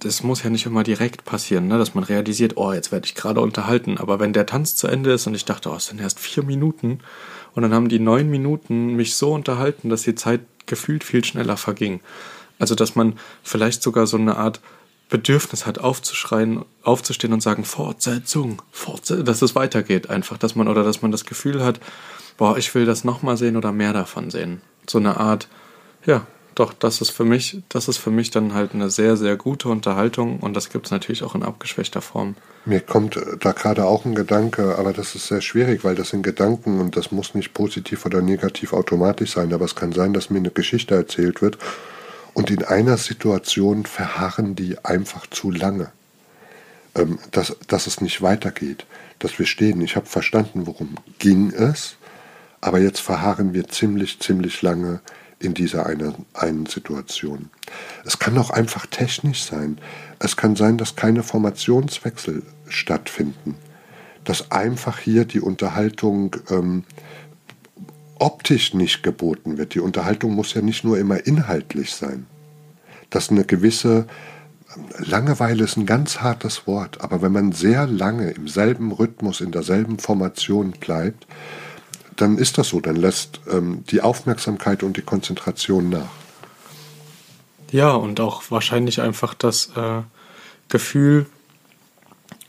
das 0.00 0.22
muss 0.22 0.42
ja 0.42 0.50
nicht 0.50 0.64
immer 0.64 0.84
direkt 0.84 1.24
passieren, 1.24 1.66
ne? 1.66 1.76
dass 1.76 1.94
man 1.94 2.04
realisiert, 2.04 2.56
oh, 2.56 2.72
jetzt 2.72 2.92
werde 2.92 3.06
ich 3.06 3.14
gerade 3.14 3.40
unterhalten. 3.40 3.98
Aber 3.98 4.20
wenn 4.20 4.32
der 4.32 4.46
Tanz 4.46 4.76
zu 4.76 4.86
Ende 4.86 5.12
ist 5.12 5.26
und 5.26 5.34
ich 5.34 5.44
dachte, 5.44 5.70
oh, 5.70 5.74
es 5.74 5.86
sind 5.86 6.00
erst 6.00 6.20
vier 6.20 6.44
Minuten 6.44 7.00
und 7.54 7.62
dann 7.62 7.74
haben 7.74 7.88
die 7.88 7.98
neun 7.98 8.30
Minuten 8.30 8.94
mich 8.94 9.16
so 9.16 9.32
unterhalten, 9.32 9.88
dass 9.88 10.02
die 10.02 10.14
Zeit 10.14 10.40
gefühlt 10.66 11.02
viel 11.02 11.24
schneller 11.24 11.56
verging. 11.56 12.00
Also, 12.58 12.74
dass 12.74 12.94
man 12.94 13.18
vielleicht 13.42 13.82
sogar 13.82 14.06
so 14.06 14.16
eine 14.16 14.36
Art 14.36 14.60
Bedürfnis 15.08 15.66
hat, 15.66 15.78
aufzuschreien, 15.78 16.64
aufzustehen 16.82 17.32
und 17.32 17.42
sagen, 17.42 17.64
Fortsetzung, 17.64 18.62
Fortsetzung, 18.70 19.24
dass 19.24 19.42
es 19.42 19.54
weitergeht 19.54 20.10
einfach, 20.10 20.38
dass 20.38 20.54
man 20.54 20.68
oder 20.68 20.84
dass 20.84 21.02
man 21.02 21.10
das 21.10 21.24
Gefühl 21.24 21.64
hat, 21.64 21.80
boah, 22.36 22.58
ich 22.58 22.74
will 22.74 22.84
das 22.84 23.04
nochmal 23.04 23.36
sehen 23.36 23.56
oder 23.56 23.72
mehr 23.72 23.92
davon 23.92 24.30
sehen. 24.30 24.60
So 24.88 24.98
eine 24.98 25.16
Art, 25.16 25.48
ja, 26.04 26.26
doch, 26.54 26.72
das 26.72 27.00
ist 27.00 27.10
für 27.10 27.24
mich, 27.24 27.62
das 27.68 27.88
ist 27.88 27.98
für 27.98 28.10
mich 28.10 28.30
dann 28.30 28.52
halt 28.52 28.74
eine 28.74 28.90
sehr, 28.90 29.16
sehr 29.16 29.36
gute 29.36 29.68
Unterhaltung 29.68 30.40
und 30.40 30.54
das 30.54 30.70
gibt 30.70 30.86
es 30.86 30.90
natürlich 30.90 31.22
auch 31.22 31.34
in 31.34 31.42
abgeschwächter 31.42 32.02
Form. 32.02 32.34
Mir 32.64 32.80
kommt 32.80 33.18
da 33.40 33.52
gerade 33.52 33.84
auch 33.84 34.04
ein 34.04 34.14
Gedanke, 34.14 34.76
aber 34.76 34.92
das 34.92 35.14
ist 35.14 35.28
sehr 35.28 35.40
schwierig, 35.40 35.84
weil 35.84 35.94
das 35.94 36.10
sind 36.10 36.22
Gedanken 36.22 36.80
und 36.80 36.96
das 36.96 37.12
muss 37.12 37.34
nicht 37.34 37.54
positiv 37.54 38.04
oder 38.04 38.20
negativ 38.22 38.72
automatisch 38.72 39.32
sein, 39.32 39.52
aber 39.54 39.64
es 39.64 39.76
kann 39.76 39.92
sein, 39.92 40.12
dass 40.12 40.30
mir 40.30 40.38
eine 40.38 40.50
Geschichte 40.50 40.94
erzählt 40.94 41.40
wird 41.40 41.58
und 42.34 42.50
in 42.50 42.64
einer 42.64 42.96
Situation 42.96 43.86
verharren 43.86 44.54
die 44.54 44.84
einfach 44.84 45.26
zu 45.26 45.50
lange. 45.50 45.90
Ähm, 46.94 47.18
dass, 47.30 47.56
dass 47.66 47.86
es 47.86 48.00
nicht 48.00 48.22
weitergeht, 48.22 48.86
dass 49.18 49.38
wir 49.38 49.46
stehen. 49.46 49.80
Ich 49.80 49.96
habe 49.96 50.06
verstanden, 50.06 50.66
worum 50.66 50.96
ging 51.18 51.52
es, 51.52 51.96
aber 52.60 52.80
jetzt 52.80 53.00
verharren 53.00 53.54
wir 53.54 53.68
ziemlich, 53.68 54.20
ziemlich 54.20 54.62
lange 54.62 55.00
in 55.38 55.54
dieser 55.54 55.86
einen, 55.86 56.26
einen 56.34 56.66
Situation. 56.66 57.50
Es 58.04 58.18
kann 58.18 58.36
auch 58.38 58.50
einfach 58.50 58.86
technisch 58.86 59.44
sein. 59.44 59.78
Es 60.18 60.36
kann 60.36 60.56
sein, 60.56 60.78
dass 60.78 60.96
keine 60.96 61.22
Formationswechsel 61.22 62.42
stattfinden. 62.68 63.54
Dass 64.24 64.50
einfach 64.50 64.98
hier 64.98 65.24
die 65.24 65.40
Unterhaltung 65.40 66.36
ähm, 66.50 66.84
optisch 68.18 68.74
nicht 68.74 69.02
geboten 69.02 69.58
wird. 69.58 69.74
Die 69.74 69.80
Unterhaltung 69.80 70.34
muss 70.34 70.54
ja 70.54 70.62
nicht 70.62 70.84
nur 70.84 70.98
immer 70.98 71.26
inhaltlich 71.26 71.92
sein. 71.92 72.26
Dass 73.10 73.30
eine 73.30 73.44
gewisse 73.44 74.06
Langeweile 74.98 75.64
ist 75.64 75.76
ein 75.76 75.86
ganz 75.86 76.20
hartes 76.20 76.66
Wort, 76.66 77.00
aber 77.00 77.22
wenn 77.22 77.32
man 77.32 77.52
sehr 77.52 77.86
lange 77.86 78.30
im 78.30 78.48
selben 78.48 78.92
Rhythmus, 78.92 79.40
in 79.40 79.50
derselben 79.50 79.98
Formation 79.98 80.72
bleibt, 80.72 81.26
dann 82.16 82.36
ist 82.36 82.58
das 82.58 82.68
so, 82.68 82.80
dann 82.80 82.96
lässt 82.96 83.40
ähm, 83.50 83.84
die 83.90 84.02
Aufmerksamkeit 84.02 84.82
und 84.82 84.96
die 84.96 85.02
Konzentration 85.02 85.88
nach. 85.88 86.10
Ja, 87.70 87.92
und 87.92 88.20
auch 88.20 88.50
wahrscheinlich 88.50 89.00
einfach 89.00 89.34
das 89.34 89.70
äh, 89.76 90.02
Gefühl, 90.68 91.26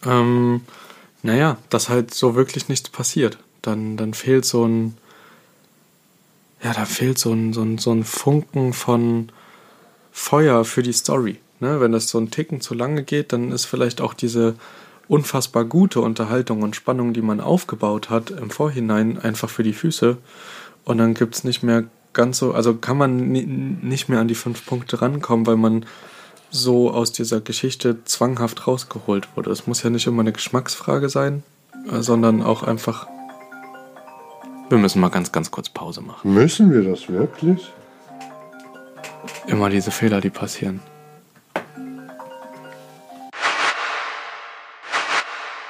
ähm, 0.05 0.61
naja, 1.23 1.57
dass 1.69 1.89
halt 1.89 2.13
so 2.13 2.35
wirklich 2.35 2.69
nichts 2.69 2.89
passiert. 2.89 3.37
Dann, 3.61 3.97
dann 3.97 4.13
fehlt 4.13 4.45
so 4.45 4.65
ein, 4.65 4.97
ja, 6.63 6.73
da 6.73 6.85
fehlt 6.85 7.17
so 7.17 7.31
ein, 7.31 7.53
so 7.53 7.61
ein, 7.61 7.77
so 7.77 7.91
ein 7.91 8.03
Funken 8.03 8.73
von 8.73 9.31
Feuer 10.11 10.65
für 10.65 10.83
die 10.83 10.93
Story. 10.93 11.37
Ne? 11.59 11.79
Wenn 11.79 11.91
das 11.91 12.09
so 12.09 12.17
ein 12.17 12.31
Ticken 12.31 12.61
zu 12.61 12.73
lange 12.73 13.03
geht, 13.03 13.33
dann 13.33 13.51
ist 13.51 13.65
vielleicht 13.65 14.01
auch 14.01 14.13
diese 14.13 14.55
unfassbar 15.07 15.65
gute 15.65 16.01
Unterhaltung 16.01 16.61
und 16.61 16.75
Spannung, 16.75 17.13
die 17.13 17.21
man 17.21 17.39
aufgebaut 17.39 18.09
hat 18.09 18.29
im 18.29 18.49
Vorhinein, 18.49 19.17
einfach 19.17 19.49
für 19.49 19.63
die 19.63 19.73
Füße. 19.73 20.17
Und 20.85 20.97
dann 20.97 21.13
gibt 21.13 21.35
es 21.35 21.43
nicht 21.43 21.63
mehr 21.63 21.85
ganz 22.13 22.37
so, 22.37 22.53
also 22.53 22.75
kann 22.75 22.97
man 22.97 23.31
nicht 23.31 24.09
mehr 24.09 24.19
an 24.19 24.27
die 24.27 24.35
fünf 24.35 24.65
Punkte 24.65 25.01
rankommen, 25.01 25.47
weil 25.47 25.57
man 25.57 25.85
so 26.51 26.91
aus 26.91 27.11
dieser 27.11 27.41
Geschichte 27.41 28.03
zwanghaft 28.05 28.67
rausgeholt 28.67 29.27
wurde. 29.35 29.51
Es 29.51 29.67
muss 29.67 29.83
ja 29.83 29.89
nicht 29.89 30.07
immer 30.07 30.21
eine 30.21 30.31
Geschmacksfrage 30.31 31.09
sein, 31.09 31.43
äh, 31.91 32.01
sondern 32.01 32.41
auch 32.41 32.63
einfach. 32.63 33.07
Wir 34.69 34.77
müssen 34.77 34.99
mal 34.99 35.09
ganz, 35.09 35.31
ganz 35.31 35.49
kurz 35.49 35.67
Pause 35.67 36.01
machen. 36.01 36.31
Müssen 36.31 36.71
wir 36.71 36.83
das 36.83 37.09
wirklich? 37.09 37.73
Immer 39.47 39.71
diese 39.71 39.89
Fehler, 39.89 40.21
die 40.21 40.29
passieren. 40.29 40.79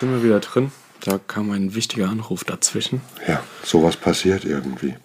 Sind 0.02 0.12
wir 0.12 0.22
wieder 0.22 0.42
drin? 0.42 0.74
Da 1.00 1.18
kam 1.18 1.52
ein 1.52 1.76
wichtiger 1.76 2.10
Anruf 2.10 2.44
dazwischen. 2.44 3.00
Ja, 3.26 3.42
sowas 3.64 3.96
passiert 3.96 4.44
irgendwie. 4.44 4.96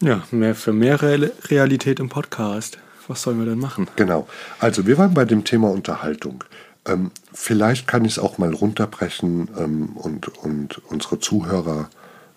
Ja, 0.00 0.24
mehr 0.32 0.56
für 0.56 0.72
mehr 0.72 1.00
Re 1.00 1.30
Realität 1.44 2.00
im 2.00 2.08
Podcast. 2.08 2.78
Was 3.06 3.22
sollen 3.22 3.38
wir 3.38 3.46
denn 3.46 3.60
machen? 3.60 3.86
Genau. 3.94 4.26
Also 4.58 4.84
wir 4.86 4.98
waren 4.98 5.14
bei 5.14 5.24
dem 5.24 5.44
Thema 5.44 5.70
Unterhaltung. 5.70 6.42
Ähm, 6.86 7.12
vielleicht 7.32 7.86
kann 7.86 8.04
ich 8.04 8.12
es 8.12 8.18
auch 8.18 8.36
mal 8.36 8.52
runterbrechen 8.52 9.48
ähm, 9.56 9.90
und, 9.94 10.26
und 10.38 10.82
unsere 10.88 11.20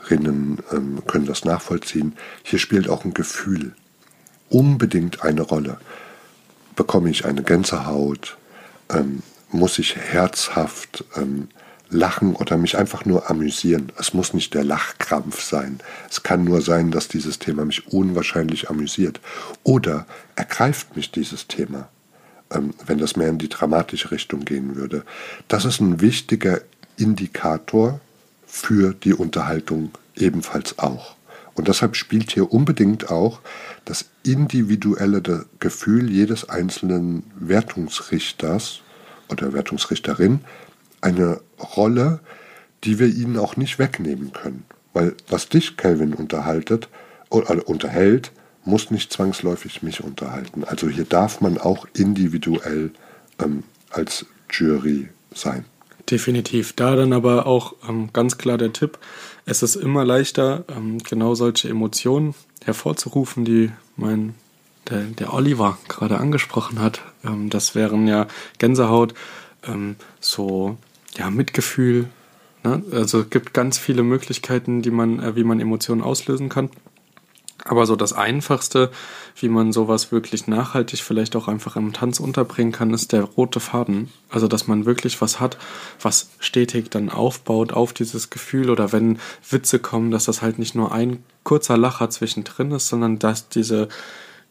Zuhörerinnen 0.08 0.60
ähm, 0.72 1.04
können 1.08 1.26
das 1.26 1.46
nachvollziehen. 1.46 2.16
Hier 2.44 2.60
spielt 2.60 2.90
auch 2.90 3.06
ein 3.06 3.14
Gefühl 3.14 3.74
unbedingt 4.50 5.24
eine 5.24 5.42
Rolle. 5.42 5.78
Bekomme 6.76 7.10
ich 7.10 7.26
eine 7.26 7.44
Gänsehaut? 7.44 8.38
Ähm, 8.90 9.22
muss 9.52 9.80
ich 9.80 9.96
herzhaft 9.96 11.04
ähm, 11.16 11.50
lachen 11.90 12.36
oder 12.36 12.58
mich 12.58 12.78
einfach 12.78 13.06
nur 13.06 13.30
amüsieren. 13.30 13.92
Es 13.98 14.14
muss 14.14 14.34
nicht 14.34 14.54
der 14.54 14.64
Lachkrampf 14.64 15.42
sein. 15.42 15.80
Es 16.10 16.24
kann 16.24 16.44
nur 16.44 16.62
sein, 16.62 16.92
dass 16.92 17.08
dieses 17.08 17.40
Thema 17.40 17.66
mich 17.66 17.88
unwahrscheinlich 17.88 18.70
amüsiert. 18.70 19.20
Oder 19.64 20.06
ergreift 20.36 20.96
mich 20.96 21.12
dieses 21.12 21.48
Thema, 21.48 21.90
ähm, 22.52 22.74
wenn 22.86 23.00
das 23.00 23.16
mehr 23.16 23.30
in 23.30 23.38
die 23.38 23.50
dramatische 23.50 24.12
Richtung 24.12 24.46
gehen 24.46 24.76
würde. 24.76 25.04
Das 25.48 25.66
ist 25.66 25.82
ein 25.82 26.00
wichtiger 26.02 26.62
Indikator 26.98 28.00
für 28.58 28.94
die 28.94 29.14
Unterhaltung 29.14 29.92
ebenfalls 30.16 30.80
auch. 30.80 31.16
Und 31.54 31.68
deshalb 31.68 31.96
spielt 31.96 32.32
hier 32.32 32.52
unbedingt 32.52 33.10
auch 33.10 33.40
das 33.86 34.06
individuelle 34.24 35.46
Gefühl 35.60 36.10
jedes 36.10 36.50
einzelnen 36.50 37.24
Wertungsrichters 37.36 38.82
oder 39.30 39.54
Wertungsrichterin 39.54 40.42
eine 41.02 41.40
Rolle, 41.78 42.20
die 42.84 43.00
wir 43.00 43.08
ihnen 43.08 43.38
auch 43.38 43.58
nicht 43.58 43.80
wegnehmen 43.80 44.34
können. 44.34 44.66
Weil 44.94 45.16
was 45.30 45.50
dich, 45.50 45.78
Kelvin, 45.78 46.14
unterhaltet 46.14 46.90
oder 47.30 47.68
unterhält, 47.68 48.32
muss 48.66 48.92
nicht 48.92 49.14
zwangsläufig 49.14 49.84
mich 49.84 50.04
unterhalten. 50.04 50.64
Also 50.64 50.90
hier 50.90 51.06
darf 51.06 51.42
man 51.42 51.58
auch 51.58 51.88
individuell 51.94 52.92
ähm, 53.40 53.64
als 53.92 54.26
Jury 54.50 55.10
sein. 55.34 55.66
Definitiv. 56.10 56.74
Da 56.74 56.96
dann 56.96 57.12
aber 57.12 57.46
auch 57.46 57.76
ähm, 57.88 58.10
ganz 58.14 58.38
klar 58.38 58.58
der 58.58 58.72
Tipp, 58.72 58.98
es 59.46 59.62
ist 59.62 59.76
immer 59.76 60.06
leichter, 60.06 60.64
ähm, 60.70 61.00
genau 61.00 61.36
solche 61.36 61.70
Emotionen 61.70 62.34
hervorzurufen, 62.64 63.44
die 63.46 63.72
mein 63.96 64.36
der, 64.90 65.04
der 65.04 65.34
Oliver 65.34 65.78
gerade 65.88 66.18
angesprochen 66.18 66.80
hat. 66.80 67.02
Ähm, 67.26 67.50
das 67.50 67.76
wären 67.76 68.08
ja 68.08 68.28
Gänsehaut, 68.58 69.14
ähm, 69.68 69.96
so 70.20 70.78
ja, 71.18 71.30
Mitgefühl. 71.30 72.08
Ne? 72.64 72.84
Also 72.92 73.22
es 73.22 73.30
gibt 73.30 73.54
ganz 73.54 73.78
viele 73.78 74.04
Möglichkeiten, 74.04 74.82
die 74.82 74.92
man, 74.92 75.20
äh, 75.20 75.36
wie 75.36 75.44
man 75.44 75.60
Emotionen 75.60 76.02
auslösen 76.02 76.50
kann. 76.50 76.70
Aber 77.64 77.86
so 77.86 77.96
das 77.96 78.14
Einfachste, 78.14 78.92
wie 79.36 79.50
man 79.50 79.72
sowas 79.72 80.12
wirklich 80.12 80.48
nachhaltig 80.48 81.02
vielleicht 81.02 81.36
auch 81.36 81.48
einfach 81.48 81.76
im 81.76 81.92
Tanz 81.92 82.20
unterbringen 82.20 82.72
kann, 82.72 82.94
ist 82.94 83.12
der 83.12 83.24
rote 83.24 83.60
Faden. 83.60 84.12
Also 84.30 84.48
dass 84.48 84.68
man 84.68 84.86
wirklich 84.86 85.20
was 85.22 85.40
hat, 85.40 85.58
was 86.02 86.30
stetig 86.40 86.90
dann 86.90 87.10
aufbaut 87.10 87.74
auf 87.74 87.94
dieses 87.94 88.30
Gefühl 88.30 88.70
oder 88.70 88.92
wenn 88.92 89.20
Witze 89.50 89.80
kommen, 89.80 90.12
dass 90.12 90.26
das 90.26 90.42
halt 90.42 90.60
nicht 90.60 90.76
nur 90.76 90.92
ein 90.92 91.24
kurzer 91.44 91.78
Lacher 91.78 92.10
zwischendrin 92.10 92.72
ist, 92.72 92.90
sondern 92.90 93.20
dass 93.20 93.50
diese 93.50 93.88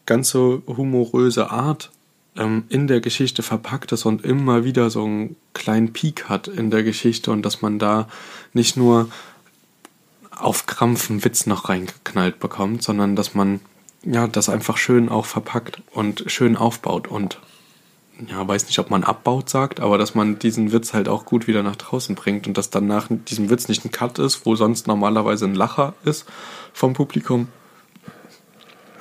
ganze 0.05 0.61
humoröse 0.67 1.49
Art 1.49 1.91
ähm, 2.37 2.65
in 2.69 2.87
der 2.87 3.01
Geschichte 3.01 3.43
verpackt 3.43 3.91
ist 3.91 4.05
und 4.05 4.23
immer 4.23 4.63
wieder 4.63 4.89
so 4.89 5.03
einen 5.03 5.35
kleinen 5.53 5.93
Peak 5.93 6.29
hat 6.29 6.47
in 6.47 6.71
der 6.71 6.83
Geschichte 6.83 7.31
und 7.31 7.43
dass 7.43 7.61
man 7.61 7.79
da 7.79 8.07
nicht 8.53 8.77
nur 8.77 9.09
auf 10.39 10.65
Krampf 10.65 11.09
einen 11.09 11.23
Witz 11.23 11.45
noch 11.45 11.69
reingeknallt 11.69 12.39
bekommt, 12.39 12.83
sondern 12.83 13.15
dass 13.15 13.33
man 13.33 13.59
ja 14.03 14.27
das 14.27 14.49
einfach 14.49 14.77
schön 14.77 15.09
auch 15.09 15.25
verpackt 15.25 15.81
und 15.91 16.23
schön 16.27 16.55
aufbaut 16.55 17.07
und 17.07 17.39
ja, 18.27 18.47
weiß 18.47 18.65
nicht, 18.65 18.79
ob 18.79 18.89
man 18.89 19.03
abbaut 19.03 19.47
sagt, 19.49 19.79
aber 19.79 19.99
dass 19.99 20.15
man 20.15 20.39
diesen 20.39 20.71
Witz 20.71 20.93
halt 20.93 21.07
auch 21.07 21.25
gut 21.25 21.47
wieder 21.47 21.61
nach 21.61 21.75
draußen 21.75 22.15
bringt 22.15 22.47
und 22.47 22.57
dass 22.57 22.71
dann 22.71 22.87
nach 22.87 23.07
diesem 23.09 23.51
Witz 23.51 23.67
nicht 23.67 23.85
ein 23.85 23.91
Cut 23.91 24.17
ist, 24.17 24.45
wo 24.45 24.55
sonst 24.55 24.87
normalerweise 24.87 25.45
ein 25.45 25.53
Lacher 25.53 25.93
ist 26.03 26.25
vom 26.73 26.93
Publikum, 26.93 27.47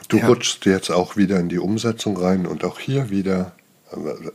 Du 0.09 0.19
ja. 0.19 0.26
rutschst 0.26 0.66
jetzt 0.66 0.90
auch 0.90 1.16
wieder 1.16 1.40
in 1.40 1.49
die 1.49 1.59
Umsetzung 1.59 2.16
rein 2.16 2.47
und 2.47 2.64
auch 2.64 2.78
hier 2.78 3.11
wieder, 3.11 3.52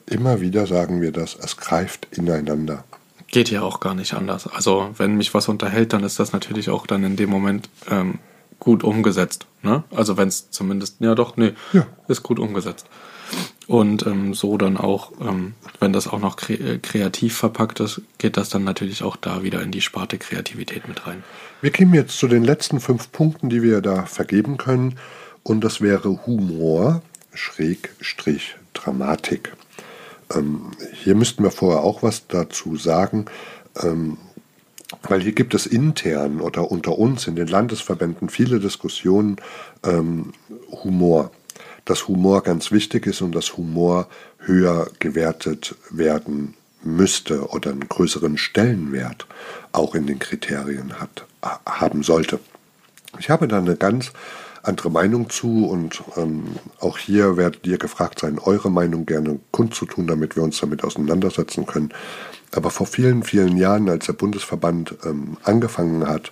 immer 0.05 0.41
wieder 0.41 0.67
sagen 0.67 1.01
wir 1.01 1.11
das, 1.11 1.37
es 1.41 1.57
greift 1.57 2.07
ineinander. 2.11 2.83
Geht 3.31 3.49
ja 3.49 3.61
auch 3.61 3.79
gar 3.79 3.95
nicht 3.95 4.13
anders. 4.13 4.47
Also 4.47 4.91
wenn 4.97 5.15
mich 5.15 5.33
was 5.33 5.47
unterhält, 5.47 5.93
dann 5.93 6.03
ist 6.03 6.19
das 6.19 6.33
natürlich 6.33 6.69
auch 6.69 6.85
dann 6.85 7.03
in 7.03 7.15
dem 7.15 7.29
Moment 7.29 7.69
ähm, 7.89 8.19
gut 8.59 8.83
umgesetzt. 8.83 9.47
Ne? 9.63 9.83
Also 9.91 10.17
wenn 10.17 10.27
es 10.27 10.51
zumindest, 10.51 10.97
ja 10.99 11.15
doch, 11.15 11.37
nee, 11.37 11.53
ja. 11.73 11.87
ist 12.07 12.23
gut 12.23 12.39
umgesetzt. 12.39 12.85
Und 13.67 14.05
ähm, 14.05 14.33
so 14.33 14.57
dann 14.57 14.77
auch, 14.77 15.13
ähm, 15.21 15.53
wenn 15.79 15.93
das 15.93 16.07
auch 16.07 16.19
noch 16.19 16.35
kre 16.35 16.53
äh, 16.53 16.77
kreativ 16.77 17.37
verpackt 17.37 17.79
ist, 17.79 18.01
geht 18.17 18.35
das 18.35 18.49
dann 18.49 18.63
natürlich 18.63 19.03
auch 19.03 19.15
da 19.15 19.43
wieder 19.43 19.61
in 19.61 19.71
die 19.71 19.81
Sparte 19.81 20.17
Kreativität 20.17 20.87
mit 20.87 21.07
rein. 21.07 21.23
Wir 21.61 21.71
kommen 21.71 21.93
jetzt 21.93 22.17
zu 22.17 22.27
den 22.27 22.43
letzten 22.43 22.79
fünf 22.79 23.11
Punkten, 23.11 23.49
die 23.49 23.63
wir 23.63 23.81
da 23.81 24.05
vergeben 24.05 24.57
können 24.57 24.97
und 25.43 25.63
das 25.63 25.79
wäre 25.79 26.25
Humor, 26.25 27.01
Schrägstrich, 27.33 28.55
Dramatik. 28.73 29.53
Ähm, 30.33 30.71
hier 30.93 31.15
müssten 31.15 31.43
wir 31.43 31.51
vorher 31.51 31.83
auch 31.83 32.03
was 32.03 32.27
dazu 32.27 32.75
sagen, 32.75 33.25
ähm, 33.81 34.17
weil 35.03 35.21
hier 35.21 35.31
gibt 35.31 35.53
es 35.53 35.65
intern 35.65 36.41
oder 36.41 36.69
unter 36.69 36.97
uns 36.97 37.27
in 37.27 37.35
den 37.35 37.47
Landesverbänden 37.47 38.29
viele 38.29 38.59
Diskussionen 38.59 39.37
ähm, 39.83 40.33
Humor. 40.83 41.31
Dass 41.85 42.07
Humor 42.07 42.43
ganz 42.43 42.71
wichtig 42.71 43.07
ist 43.07 43.21
und 43.21 43.33
dass 43.33 43.57
Humor 43.57 44.07
höher 44.39 44.89
gewertet 44.99 45.75
werden 45.89 46.55
müsste 46.83 47.47
oder 47.49 47.71
einen 47.71 47.87
größeren 47.87 48.37
Stellenwert 48.37 49.27
auch 49.71 49.95
in 49.95 50.07
den 50.07 50.19
Kriterien 50.19 50.99
hat, 50.99 51.25
haben 51.65 52.03
sollte. 52.03 52.39
Ich 53.19 53.29
habe 53.29 53.47
da 53.47 53.57
eine 53.57 53.75
ganz 53.75 54.11
andere 54.63 54.91
Meinung 54.91 55.29
zu 55.29 55.65
und 55.65 56.03
ähm, 56.17 56.55
auch 56.79 56.97
hier 56.97 57.37
werdet 57.37 57.65
ihr 57.65 57.77
gefragt 57.77 58.19
sein, 58.19 58.39
eure 58.39 58.69
Meinung 58.69 59.05
gerne 59.05 59.39
kundzutun, 59.51 60.07
damit 60.07 60.35
wir 60.35 60.43
uns 60.43 60.59
damit 60.59 60.83
auseinandersetzen 60.83 61.65
können. 61.65 61.89
Aber 62.51 62.69
vor 62.69 62.85
vielen, 62.85 63.23
vielen 63.23 63.57
Jahren, 63.57 63.89
als 63.89 64.05
der 64.05 64.13
Bundesverband 64.13 64.95
ähm, 65.05 65.37
angefangen 65.43 66.07
hat, 66.07 66.31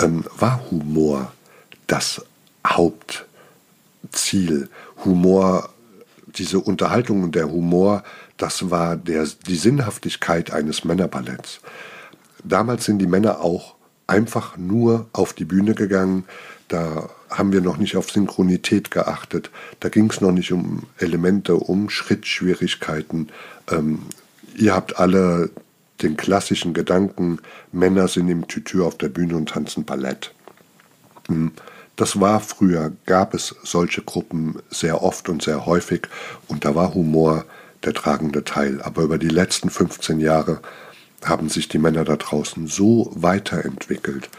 ähm, 0.00 0.24
war 0.38 0.60
Humor 0.70 1.32
das 1.86 2.24
Hauptziel. 2.66 3.28
Humor, 5.04 5.68
diese 6.26 6.60
Unterhaltung 6.60 7.22
und 7.22 7.34
der 7.34 7.50
Humor, 7.50 8.02
das 8.36 8.70
war 8.70 8.96
der, 8.96 9.26
die 9.46 9.56
Sinnhaftigkeit 9.56 10.52
eines 10.52 10.84
Männerballetts. 10.84 11.60
Damals 12.44 12.84
sind 12.84 12.98
die 12.98 13.06
Männer 13.06 13.40
auch 13.40 13.74
einfach 14.08 14.56
nur 14.56 15.06
auf 15.12 15.32
die 15.32 15.44
Bühne 15.44 15.74
gegangen, 15.74 16.24
da 16.66 17.08
haben 17.30 17.52
wir 17.52 17.60
noch 17.60 17.76
nicht 17.76 17.96
auf 17.96 18.10
Synchronität 18.10 18.90
geachtet. 18.90 19.50
Da 19.80 19.88
ging 19.88 20.10
es 20.10 20.20
noch 20.20 20.32
nicht 20.32 20.52
um 20.52 20.84
Elemente, 20.98 21.54
um 21.54 21.88
Schrittschwierigkeiten. 21.88 23.28
Ähm, 23.70 24.00
ihr 24.56 24.74
habt 24.74 24.98
alle 24.98 25.50
den 26.02 26.16
klassischen 26.16 26.74
Gedanken, 26.74 27.38
Männer 27.72 28.08
sind 28.08 28.28
im 28.28 28.46
Tütü 28.48 28.82
auf 28.82 28.98
der 28.98 29.08
Bühne 29.08 29.36
und 29.36 29.50
tanzen 29.50 29.84
Ballett. 29.84 30.32
Hm, 31.26 31.52
das 31.96 32.20
war 32.20 32.40
früher, 32.40 32.92
gab 33.06 33.34
es 33.34 33.56
solche 33.64 34.02
Gruppen 34.02 34.60
sehr 34.70 35.02
oft 35.02 35.28
und 35.28 35.42
sehr 35.42 35.66
häufig 35.66 36.02
und 36.46 36.64
da 36.64 36.74
war 36.74 36.94
Humor 36.94 37.44
der 37.84 37.94
tragende 37.94 38.44
Teil. 38.44 38.80
Aber 38.82 39.02
über 39.02 39.18
die 39.18 39.28
letzten 39.28 39.70
15 39.70 40.20
Jahre 40.20 40.60
haben 41.24 41.48
sich 41.48 41.68
die 41.68 41.78
Männer 41.78 42.04
da 42.04 42.16
draußen 42.16 42.66
so 42.66 43.10
weiterentwickelt, 43.14 44.30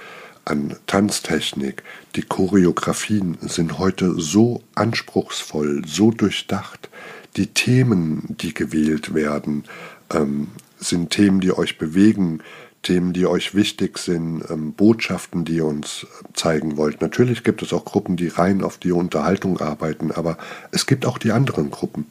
an 0.46 0.76
Tanztechnik. 0.88 1.84
Die 2.16 2.24
Choreografien 2.24 3.38
sind 3.42 3.78
heute 3.78 4.20
so 4.20 4.64
anspruchsvoll, 4.76 5.84
so 5.86 6.12
durchdacht. 6.12 6.90
Die 7.36 7.48
Themen, 7.48 8.36
die 8.42 8.54
gewählt 8.54 9.14
werden, 9.14 9.66
ähm, 10.12 10.48
sind 10.80 11.12
Themen, 11.12 11.40
die 11.40 11.52
euch 11.52 11.78
bewegen, 11.78 12.42
Themen, 12.82 13.14
die 13.14 13.26
euch 13.26 13.54
wichtig 13.54 13.98
sind, 13.98 14.44
ähm, 14.50 14.74
Botschaften, 14.74 15.46
die 15.46 15.58
ihr 15.58 15.66
uns 15.66 16.08
zeigen 16.34 16.78
wollt. 16.78 17.02
Natürlich 17.02 17.44
gibt 17.44 17.62
es 17.62 17.74
auch 17.74 17.86
Gruppen, 17.86 18.16
die 18.16 18.30
rein 18.30 18.64
auf 18.64 18.78
die 18.78 18.94
Unterhaltung 18.94 19.60
arbeiten, 19.60 20.12
aber 20.12 20.38
es 20.72 20.86
gibt 20.86 21.06
auch 21.06 21.18
die 21.18 21.32
anderen 21.32 21.70
Gruppen. 21.72 22.06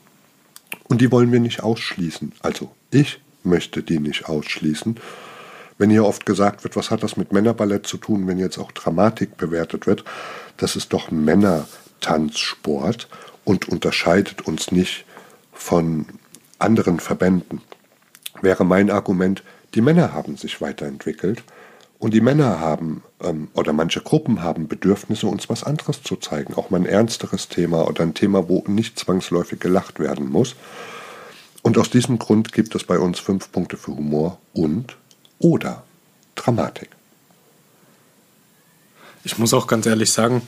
Und 0.89 1.01
die 1.01 1.11
wollen 1.11 1.33
wir 1.33 1.41
nicht 1.41 1.63
ausschließen. 1.63 2.33
Also 2.43 2.71
ich 2.91 3.21
möchte 3.43 3.83
die 3.83 3.99
nicht 3.99 4.29
ausschließen. 4.29 4.99
Wenn 5.79 5.91
hier 5.91 6.05
oft 6.05 6.27
gesagt 6.27 6.65
wird, 6.65 6.75
was 6.75 6.91
hat 6.91 7.03
das 7.03 7.17
mit 7.17 7.33
Männerballett 7.33 7.87
zu 7.87 7.99
tun, 7.99 8.27
wenn 8.27 8.39
jetzt 8.39 8.59
auch 8.59 8.73
Dramatik 8.73 9.37
bewertet 9.37 9.87
wird, 9.87 10.05
das 10.57 10.75
ist 10.75 10.93
doch 10.93 11.11
Männertanzsport 11.11 13.09
und 13.45 13.69
unterscheidet 13.69 14.43
uns 14.43 14.73
nicht 14.73 15.05
von 15.53 16.07
anderen 16.59 16.99
Verbänden. 16.99 17.61
Wäre 18.43 18.65
mein 18.65 18.91
Argument, 18.91 19.43
die 19.75 19.81
Männer 19.81 20.13
haben 20.13 20.37
sich 20.37 20.61
weiterentwickelt 20.61 21.45
und 21.99 22.15
die 22.15 22.21
Männer 22.21 22.61
haben 22.61 23.03
ähm, 23.23 23.49
oder 23.55 23.73
manche 23.73 24.01
Gruppen 24.01 24.43
haben 24.43 24.69
Bedürfnisse, 24.69 25.27
uns 25.27 25.49
was 25.49 25.65
anderes 25.65 26.03
zu 26.03 26.17
zeigen. 26.17 26.55
Auch 26.55 26.71
mal 26.71 26.81
ein 26.81 26.87
ernsteres 26.87 27.49
Thema 27.49 27.87
oder 27.87 28.03
ein 28.03 28.15
Thema, 28.15 28.49
wo 28.49 28.65
nicht 28.67 28.99
zwangsläufig 28.99 29.61
gelacht 29.61 29.99
werden 29.99 30.31
muss. 30.31 30.57
Und 31.69 31.77
aus 31.77 31.91
diesem 31.91 32.19
Grund 32.19 32.55
gibt 32.55 32.75
es 32.75 32.85
bei 32.85 32.99
uns 32.99 33.19
fünf 33.19 33.53
Punkte 33.53 33.77
für 33.77 33.95
Humor 33.95 34.39
und 34.55 34.97
oder 35.39 35.85
Dramatik. 36.35 36.89
Ich 39.23 39.37
muss 39.37 39.53
auch 39.53 39.67
ganz 39.67 39.85
ehrlich 39.85 40.11
sagen, 40.11 40.41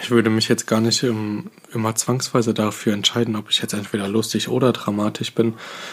ich 0.00 0.10
würde 0.10 0.30
mich 0.30 0.48
jetzt 0.48 0.66
gar 0.66 0.80
nicht 0.80 1.02
ähm, 1.02 1.50
immer 1.74 1.94
zwangsweise 1.94 2.54
dafür 2.54 2.94
entscheiden, 2.94 3.36
ob 3.36 3.50
ich 3.50 3.60
jetzt 3.60 3.74
entweder 3.74 4.08
lustig 4.08 4.48
oder 4.48 4.72
dramatisch 4.72 5.34
bin. 5.34 5.52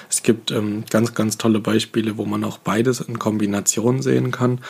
Es 0.10 0.24
gibt 0.24 0.50
ähm, 0.52 0.86
ganz, 0.90 1.14
ganz 1.14 1.38
tolle 1.38 1.60
Beispiele, 1.60 2.16
wo 2.16 2.24
man 2.24 2.46
auch 2.46 2.58
beides 2.58 3.02
in 3.02 3.20
Kombination 3.20 4.02
sehen 4.02 4.32
kann. 4.32 4.62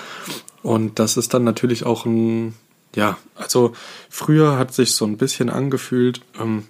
Und 0.63 0.97
das 0.97 1.17
ist 1.17 1.35
dann 1.35 1.43
natürlich 1.43 1.85
auch 1.85 2.07
ein, 2.07 2.55
ja, 2.95 3.19
also 3.35 3.73
früher 4.09 4.57
hat 4.57 4.73
sich 4.73 4.93
so 4.93 5.05
ein 5.05 5.17
bisschen 5.17 5.51
angefühlt, 5.51 6.21
ähm, 6.39 6.63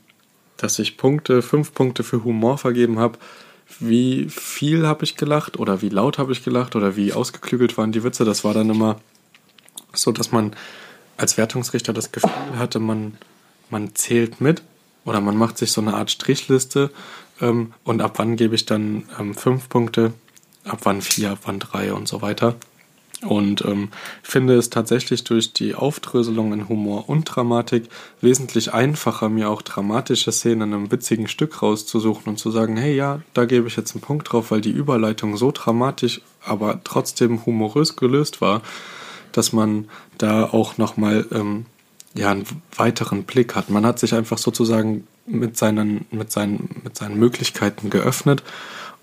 dass 0.61 0.77
ich 0.79 0.97
Punkte, 0.97 1.41
fünf 1.41 1.73
Punkte 1.73 2.03
für 2.03 2.23
Humor 2.23 2.57
vergeben 2.57 2.99
habe. 2.99 3.17
Wie 3.79 4.27
viel 4.29 4.85
habe 4.85 5.03
ich 5.03 5.15
gelacht 5.15 5.57
oder 5.57 5.81
wie 5.81 5.89
laut 5.89 6.17
habe 6.17 6.31
ich 6.33 6.43
gelacht 6.43 6.75
oder 6.75 6.95
wie 6.95 7.13
ausgeklügelt 7.13 7.77
waren 7.77 7.91
die 7.91 8.03
Witze? 8.03 8.25
Das 8.25 8.43
war 8.43 8.53
dann 8.53 8.69
immer 8.69 8.99
so, 9.93 10.11
dass 10.11 10.31
man 10.31 10.55
als 11.17 11.37
Wertungsrichter 11.37 11.93
das 11.93 12.11
Gefühl 12.11 12.57
hatte, 12.57 12.79
man, 12.79 13.17
man 13.69 13.95
zählt 13.95 14.41
mit 14.41 14.61
oder 15.05 15.21
man 15.21 15.37
macht 15.37 15.57
sich 15.57 15.71
so 15.71 15.81
eine 15.81 15.95
Art 15.95 16.11
Strichliste 16.11 16.91
ähm, 17.39 17.73
und 17.83 18.01
ab 18.01 18.13
wann 18.17 18.35
gebe 18.35 18.55
ich 18.55 18.65
dann 18.65 19.03
ähm, 19.19 19.33
fünf 19.33 19.69
Punkte, 19.69 20.13
ab 20.63 20.79
wann 20.83 21.01
vier, 21.01 21.31
ab 21.31 21.39
wann 21.43 21.59
drei 21.59 21.93
und 21.93 22.07
so 22.07 22.21
weiter. 22.21 22.55
Und 23.23 23.63
ähm, 23.65 23.89
finde 24.23 24.55
es 24.55 24.71
tatsächlich 24.71 25.23
durch 25.23 25.53
die 25.53 25.75
Aufdröselung 25.75 26.53
in 26.53 26.67
Humor 26.67 27.07
und 27.07 27.25
Dramatik 27.25 27.87
wesentlich 28.19 28.73
einfacher, 28.73 29.29
mir 29.29 29.49
auch 29.49 29.61
dramatische 29.61 30.31
Szenen 30.31 30.69
in 30.69 30.73
einem 30.73 30.91
witzigen 30.91 31.27
Stück 31.27 31.61
rauszusuchen 31.61 32.27
und 32.27 32.37
zu 32.37 32.49
sagen, 32.49 32.77
hey 32.77 32.95
ja, 32.95 33.21
da 33.33 33.45
gebe 33.45 33.67
ich 33.67 33.75
jetzt 33.75 33.93
einen 33.93 34.01
Punkt 34.01 34.31
drauf, 34.31 34.49
weil 34.49 34.61
die 34.61 34.71
Überleitung 34.71 35.37
so 35.37 35.51
dramatisch, 35.51 36.21
aber 36.43 36.81
trotzdem 36.83 37.45
humorös 37.45 37.95
gelöst 37.95 38.41
war, 38.41 38.61
dass 39.33 39.53
man 39.53 39.87
da 40.17 40.45
auch 40.45 40.79
nochmal 40.79 41.27
ähm, 41.31 41.67
ja, 42.15 42.31
einen 42.31 42.45
weiteren 42.75 43.23
Blick 43.23 43.55
hat. 43.55 43.69
Man 43.69 43.85
hat 43.85 43.99
sich 43.99 44.15
einfach 44.15 44.39
sozusagen 44.39 45.07
mit 45.27 45.57
seinen, 45.57 46.05
mit 46.09 46.31
seinen, 46.31 46.81
mit 46.83 46.97
seinen 46.97 47.19
Möglichkeiten 47.19 47.91
geöffnet 47.91 48.41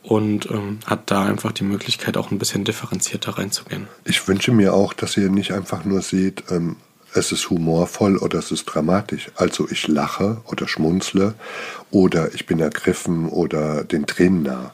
und 0.08 0.50
ähm, 0.50 0.78
hat 0.86 1.10
da 1.10 1.24
einfach 1.24 1.52
die 1.52 1.64
Möglichkeit, 1.64 2.16
auch 2.16 2.30
ein 2.30 2.38
bisschen 2.38 2.64
differenzierter 2.64 3.36
reinzugehen. 3.36 3.88
Ich 4.04 4.26
wünsche 4.26 4.52
mir 4.52 4.72
auch, 4.72 4.94
dass 4.94 5.16
ihr 5.16 5.28
nicht 5.28 5.52
einfach 5.52 5.84
nur 5.84 6.00
seht, 6.00 6.44
ähm, 6.50 6.76
es 7.14 7.32
ist 7.32 7.50
humorvoll 7.50 8.16
oder 8.18 8.38
es 8.38 8.50
ist 8.50 8.64
dramatisch. 8.66 9.30
Also 9.34 9.68
ich 9.70 9.88
lache 9.88 10.42
oder 10.44 10.68
schmunzle 10.68 11.34
oder 11.90 12.34
ich 12.34 12.46
bin 12.46 12.60
ergriffen 12.60 13.28
oder 13.28 13.84
den 13.84 14.06
Tränen 14.06 14.42
nah 14.42 14.72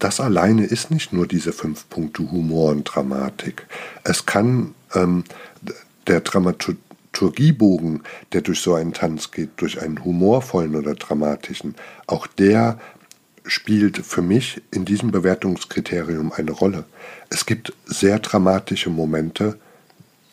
das 0.00 0.18
alleine 0.18 0.64
ist 0.64 0.90
nicht 0.90 1.12
nur 1.12 1.26
diese 1.26 1.52
fünf 1.52 1.88
Punkte 1.88 2.30
Humor 2.30 2.70
und 2.70 2.84
Dramatik. 2.84 3.66
Es 4.02 4.26
kann 4.26 4.74
ähm, 4.94 5.24
der 6.06 6.22
Dramaturgiebogen, 6.22 8.02
der 8.32 8.40
durch 8.40 8.60
so 8.60 8.74
einen 8.74 8.94
Tanz 8.94 9.30
geht, 9.30 9.50
durch 9.58 9.80
einen 9.80 10.02
humorvollen 10.02 10.74
oder 10.74 10.94
dramatischen, 10.94 11.74
auch 12.06 12.26
der 12.26 12.80
spielt 13.50 13.98
für 13.98 14.22
mich 14.22 14.62
in 14.70 14.84
diesem 14.84 15.10
Bewertungskriterium 15.10 16.32
eine 16.32 16.52
Rolle. 16.52 16.84
Es 17.30 17.46
gibt 17.46 17.72
sehr 17.84 18.20
dramatische 18.20 18.90
Momente, 18.90 19.58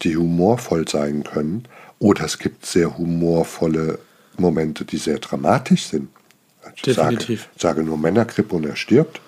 die 0.04 0.16
humorvoll 0.16 0.88
sein 0.88 1.24
können, 1.24 1.66
oder 2.00 2.26
es 2.26 2.38
gibt 2.38 2.66
sehr 2.66 2.96
humorvolle 2.96 3.98
Momente, 4.38 4.86
die 4.86 4.98
sehr 4.98 5.18
dramatisch 5.18 5.88
sind. 5.88 6.10
Ich 6.76 6.84
Definitiv. 6.84 7.50
Sage, 7.56 7.80
sage 7.80 7.84
nur 7.84 7.98
Männergrippe 7.98 8.56
und 8.56 8.66
er 8.66 8.76
stirbt. 8.76 9.20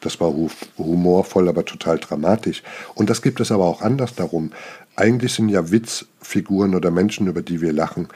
Das 0.00 0.20
war 0.20 0.32
humorvoll, 0.78 1.48
aber 1.48 1.64
total 1.64 1.98
dramatisch. 1.98 2.62
Und 2.94 3.10
das 3.10 3.22
gibt 3.22 3.40
es 3.40 3.50
aber 3.50 3.64
auch 3.64 3.82
anders 3.82 4.14
darum. 4.14 4.52
Eigentlich 4.94 5.34
sind 5.34 5.48
ja 5.48 5.72
Witzfiguren 5.72 6.76
oder 6.76 6.92
Menschen, 6.92 7.26
über 7.26 7.42
die 7.42 7.60
wir 7.60 7.72
lachen, 7.72 8.06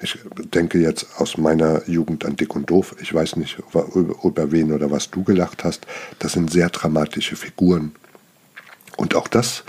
ich 0.00 0.18
denke 0.54 0.78
jetzt 0.78 1.06
aus 1.18 1.36
meiner 1.38 1.88
Jugend 1.88 2.24
an 2.24 2.36
Dick 2.36 2.54
und 2.54 2.70
Doof, 2.70 2.94
ich 3.00 3.12
weiß 3.12 3.36
nicht, 3.36 3.58
über 3.58 4.52
wen 4.52 4.72
oder 4.72 4.90
was 4.90 5.10
du 5.10 5.24
gelacht 5.24 5.64
hast, 5.64 5.86
das 6.18 6.32
sind 6.32 6.50
sehr 6.52 6.68
dramatische 6.68 7.36
Figuren. 7.36 7.92
Und 8.96 9.14
auch 9.14 9.28
das 9.28 9.64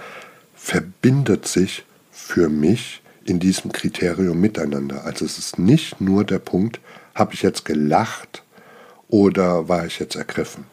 verbindet 0.56 1.48
sich 1.48 1.84
für 2.12 2.50
mich 2.50 3.02
in 3.26 3.40
diesem 3.40 3.72
Kriterium 3.72 4.40
miteinander. 4.40 5.06
Also 5.06 5.26
es 5.26 5.38
ist 5.38 5.58
nicht 5.58 6.00
nur 6.00 6.24
der 6.24 6.40
Punkt, 6.40 6.80
habe 7.16 7.34
ich 7.34 7.42
jetzt 7.42 7.66
gelacht 7.66 8.44
oder 9.08 9.68
war 9.68 9.86
ich 9.86 10.00
jetzt 10.00 10.16
ergriffen. 10.16 10.66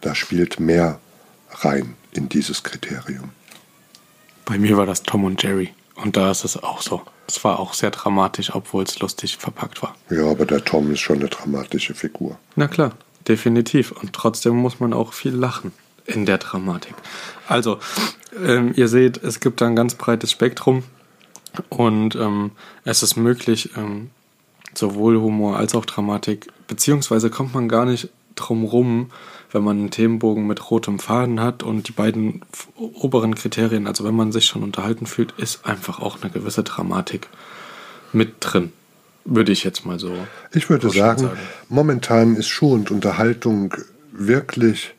Da 0.00 0.14
spielt 0.14 0.60
mehr 0.60 1.00
rein 1.50 1.94
in 2.12 2.28
dieses 2.28 2.62
Kriterium. 2.62 3.30
Bei 4.44 4.58
mir 4.58 4.76
war 4.76 4.86
das 4.86 5.02
Tom 5.02 5.24
und 5.24 5.42
Jerry. 5.42 5.70
Und 6.02 6.16
da 6.16 6.30
ist 6.30 6.44
es 6.44 6.62
auch 6.62 6.80
so. 6.80 7.02
Es 7.26 7.42
war 7.44 7.58
auch 7.58 7.74
sehr 7.74 7.90
dramatisch, 7.90 8.54
obwohl 8.54 8.84
es 8.84 8.98
lustig 9.00 9.36
verpackt 9.36 9.82
war. 9.82 9.94
Ja, 10.10 10.30
aber 10.30 10.46
der 10.46 10.64
Tom 10.64 10.90
ist 10.92 11.00
schon 11.00 11.18
eine 11.18 11.28
dramatische 11.28 11.94
Figur. 11.94 12.38
Na 12.56 12.68
klar, 12.68 12.92
definitiv. 13.26 13.92
Und 13.92 14.12
trotzdem 14.12 14.56
muss 14.56 14.80
man 14.80 14.92
auch 14.92 15.12
viel 15.12 15.34
lachen 15.34 15.72
in 16.06 16.24
der 16.24 16.38
Dramatik. 16.38 16.94
Also, 17.48 17.78
ähm, 18.42 18.72
ihr 18.76 18.88
seht, 18.88 19.22
es 19.22 19.40
gibt 19.40 19.60
da 19.60 19.66
ein 19.66 19.76
ganz 19.76 19.94
breites 19.94 20.30
Spektrum 20.30 20.84
und 21.68 22.14
ähm, 22.14 22.52
es 22.84 23.02
ist 23.02 23.16
möglich, 23.16 23.70
ähm, 23.76 24.10
sowohl 24.74 25.20
Humor 25.20 25.56
als 25.56 25.74
auch 25.74 25.84
Dramatik, 25.84 26.46
beziehungsweise 26.66 27.30
kommt 27.30 27.54
man 27.54 27.68
gar 27.68 27.84
nicht 27.84 28.08
drum 28.38 28.64
rum, 28.64 29.10
wenn 29.50 29.62
man 29.62 29.78
einen 29.78 29.90
Themenbogen 29.90 30.46
mit 30.46 30.70
rotem 30.70 30.98
Faden 30.98 31.40
hat 31.40 31.62
und 31.62 31.88
die 31.88 31.92
beiden 31.92 32.42
oberen 32.76 33.34
Kriterien, 33.34 33.86
also 33.86 34.04
wenn 34.04 34.14
man 34.14 34.32
sich 34.32 34.46
schon 34.46 34.62
unterhalten 34.62 35.06
fühlt, 35.06 35.32
ist 35.38 35.64
einfach 35.66 36.00
auch 36.00 36.22
eine 36.22 36.30
gewisse 36.30 36.62
Dramatik 36.62 37.28
mit 38.12 38.36
drin. 38.40 38.72
Würde 39.24 39.52
ich 39.52 39.64
jetzt 39.64 39.84
mal 39.84 39.98
so. 39.98 40.12
Ich 40.52 40.70
würde 40.70 40.90
sagen, 40.90 41.24
sagen, 41.24 41.38
momentan 41.68 42.36
ist 42.36 42.48
Schuh 42.48 42.72
und 42.74 42.90
Unterhaltung 42.90 43.74
wirklich 44.12 44.94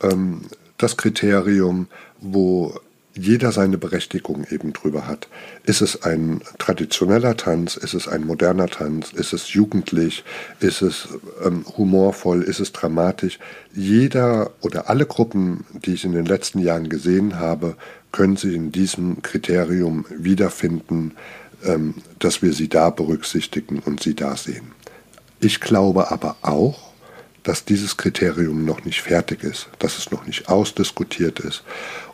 ähm, 0.00 0.42
das 0.78 0.96
Kriterium, 0.96 1.88
wo 2.20 2.74
jeder 3.14 3.52
seine 3.52 3.78
Berechtigung 3.78 4.44
eben 4.50 4.72
drüber 4.72 5.06
hat. 5.06 5.28
Ist 5.64 5.80
es 5.80 6.02
ein 6.02 6.40
traditioneller 6.58 7.36
Tanz? 7.36 7.76
Ist 7.76 7.94
es 7.94 8.08
ein 8.08 8.26
moderner 8.26 8.66
Tanz? 8.66 9.12
Ist 9.12 9.32
es 9.32 9.52
jugendlich? 9.52 10.24
Ist 10.60 10.82
es 10.82 11.08
ähm, 11.44 11.64
humorvoll? 11.76 12.42
Ist 12.42 12.60
es 12.60 12.72
dramatisch? 12.72 13.38
Jeder 13.72 14.50
oder 14.60 14.90
alle 14.90 15.06
Gruppen, 15.06 15.64
die 15.72 15.94
ich 15.94 16.04
in 16.04 16.12
den 16.12 16.26
letzten 16.26 16.58
Jahren 16.58 16.88
gesehen 16.88 17.38
habe, 17.38 17.76
können 18.10 18.36
sich 18.36 18.54
in 18.54 18.72
diesem 18.72 19.22
Kriterium 19.22 20.06
wiederfinden, 20.10 21.12
ähm, 21.64 21.94
dass 22.18 22.42
wir 22.42 22.52
sie 22.52 22.68
da 22.68 22.90
berücksichtigen 22.90 23.78
und 23.78 24.02
sie 24.02 24.14
da 24.14 24.36
sehen. 24.36 24.72
Ich 25.40 25.60
glaube 25.60 26.10
aber 26.10 26.36
auch, 26.42 26.83
dass 27.44 27.64
dieses 27.64 27.96
Kriterium 27.96 28.64
noch 28.64 28.84
nicht 28.84 29.02
fertig 29.02 29.44
ist, 29.44 29.68
dass 29.78 29.98
es 29.98 30.10
noch 30.10 30.26
nicht 30.26 30.48
ausdiskutiert 30.48 31.40
ist 31.40 31.62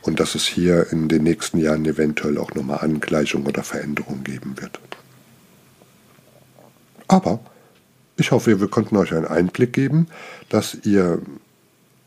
und 0.03 0.21
dass 0.21 0.35
es 0.35 0.47
hier 0.47 0.89
in 0.93 1.09
den 1.09 1.23
nächsten 1.23 1.59
Jahren 1.59 1.87
eventuell 1.87 2.37
auch 2.37 2.53
nochmal 2.55 2.81
Angleichung 2.81 3.47
oder 3.47 3.63
Veränderungen 3.63 4.25
geben 4.25 4.61
wird. 4.61 4.79
Aber 7.09 7.41
ich 8.17 8.33
hoffe, 8.33 8.61
wir 8.61 8.69
konnten 8.69 8.97
euch 8.97 9.15
einen 9.15 9.27
Einblick 9.27 9.73
geben, 9.73 10.09
dass 10.49 10.77
ihr 10.85 11.23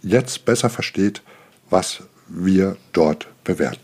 jetzt 0.02 0.46
besser 0.46 0.70
versteht, 0.70 1.22
was 1.70 2.04
wir 2.28 2.78
dort 2.92 3.28
bewerten. 3.44 3.80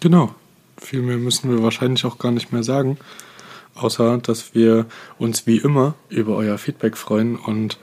Genau. 0.00 0.34
Viel 0.78 1.02
mehr 1.02 1.16
müssen 1.16 1.50
wir 1.50 1.62
wahrscheinlich 1.62 2.04
auch 2.04 2.18
gar 2.18 2.32
nicht 2.32 2.52
mehr 2.52 2.62
sagen 2.62 2.98
außer 3.76 4.18
dass 4.18 4.54
wir 4.54 4.86
uns 5.18 5.46
wie 5.46 5.58
immer 5.58 5.94
über 6.08 6.36
euer 6.36 6.58
Feedback 6.58 6.96
freuen 6.96 7.36
und 7.36 7.78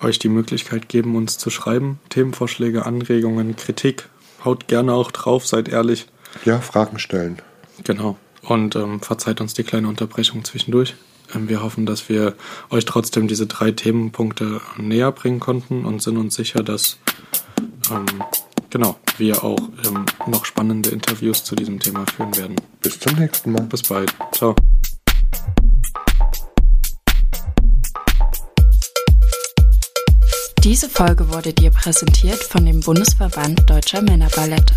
euch 0.00 0.18
die 0.18 0.28
Möglichkeit 0.28 0.88
geben, 0.88 1.16
uns 1.16 1.38
zu 1.38 1.50
schreiben. 1.50 2.00
Themenvorschläge, 2.10 2.84
Anregungen, 2.84 3.56
Kritik. 3.56 4.08
Haut 4.44 4.68
gerne 4.68 4.92
auch 4.92 5.10
drauf, 5.10 5.46
seid 5.46 5.68
ehrlich. 5.68 6.06
Ja, 6.44 6.60
Fragen 6.60 6.98
stellen. 6.98 7.40
Genau. 7.84 8.16
Und 8.42 8.76
ähm, 8.76 9.00
verzeiht 9.00 9.40
uns 9.40 9.54
die 9.54 9.64
kleine 9.64 9.88
Unterbrechung 9.88 10.44
zwischendurch. 10.44 10.94
Ähm, 11.34 11.48
wir 11.48 11.62
hoffen, 11.62 11.86
dass 11.86 12.08
wir 12.08 12.34
euch 12.70 12.84
trotzdem 12.84 13.28
diese 13.28 13.46
drei 13.46 13.72
Themenpunkte 13.72 14.60
näher 14.76 15.12
bringen 15.12 15.40
konnten 15.40 15.84
und 15.84 16.02
sind 16.02 16.16
uns 16.16 16.34
sicher, 16.34 16.62
dass 16.62 16.98
ähm, 17.90 18.06
genau, 18.70 18.96
wir 19.18 19.42
auch 19.42 19.58
ähm, 19.86 20.04
noch 20.26 20.44
spannende 20.44 20.90
Interviews 20.90 21.44
zu 21.44 21.56
diesem 21.56 21.80
Thema 21.80 22.04
führen 22.06 22.36
werden. 22.36 22.56
Bis 22.80 22.98
zum 23.00 23.14
nächsten 23.18 23.52
Mal. 23.52 23.62
Bis 23.62 23.82
bald. 23.82 24.14
Ciao. 24.32 24.54
Diese 30.66 30.88
Folge 30.88 31.32
wurde 31.32 31.52
dir 31.52 31.70
präsentiert 31.70 32.42
von 32.42 32.66
dem 32.66 32.80
Bundesverband 32.80 33.70
Deutscher 33.70 34.02
Männerballette. 34.02 34.74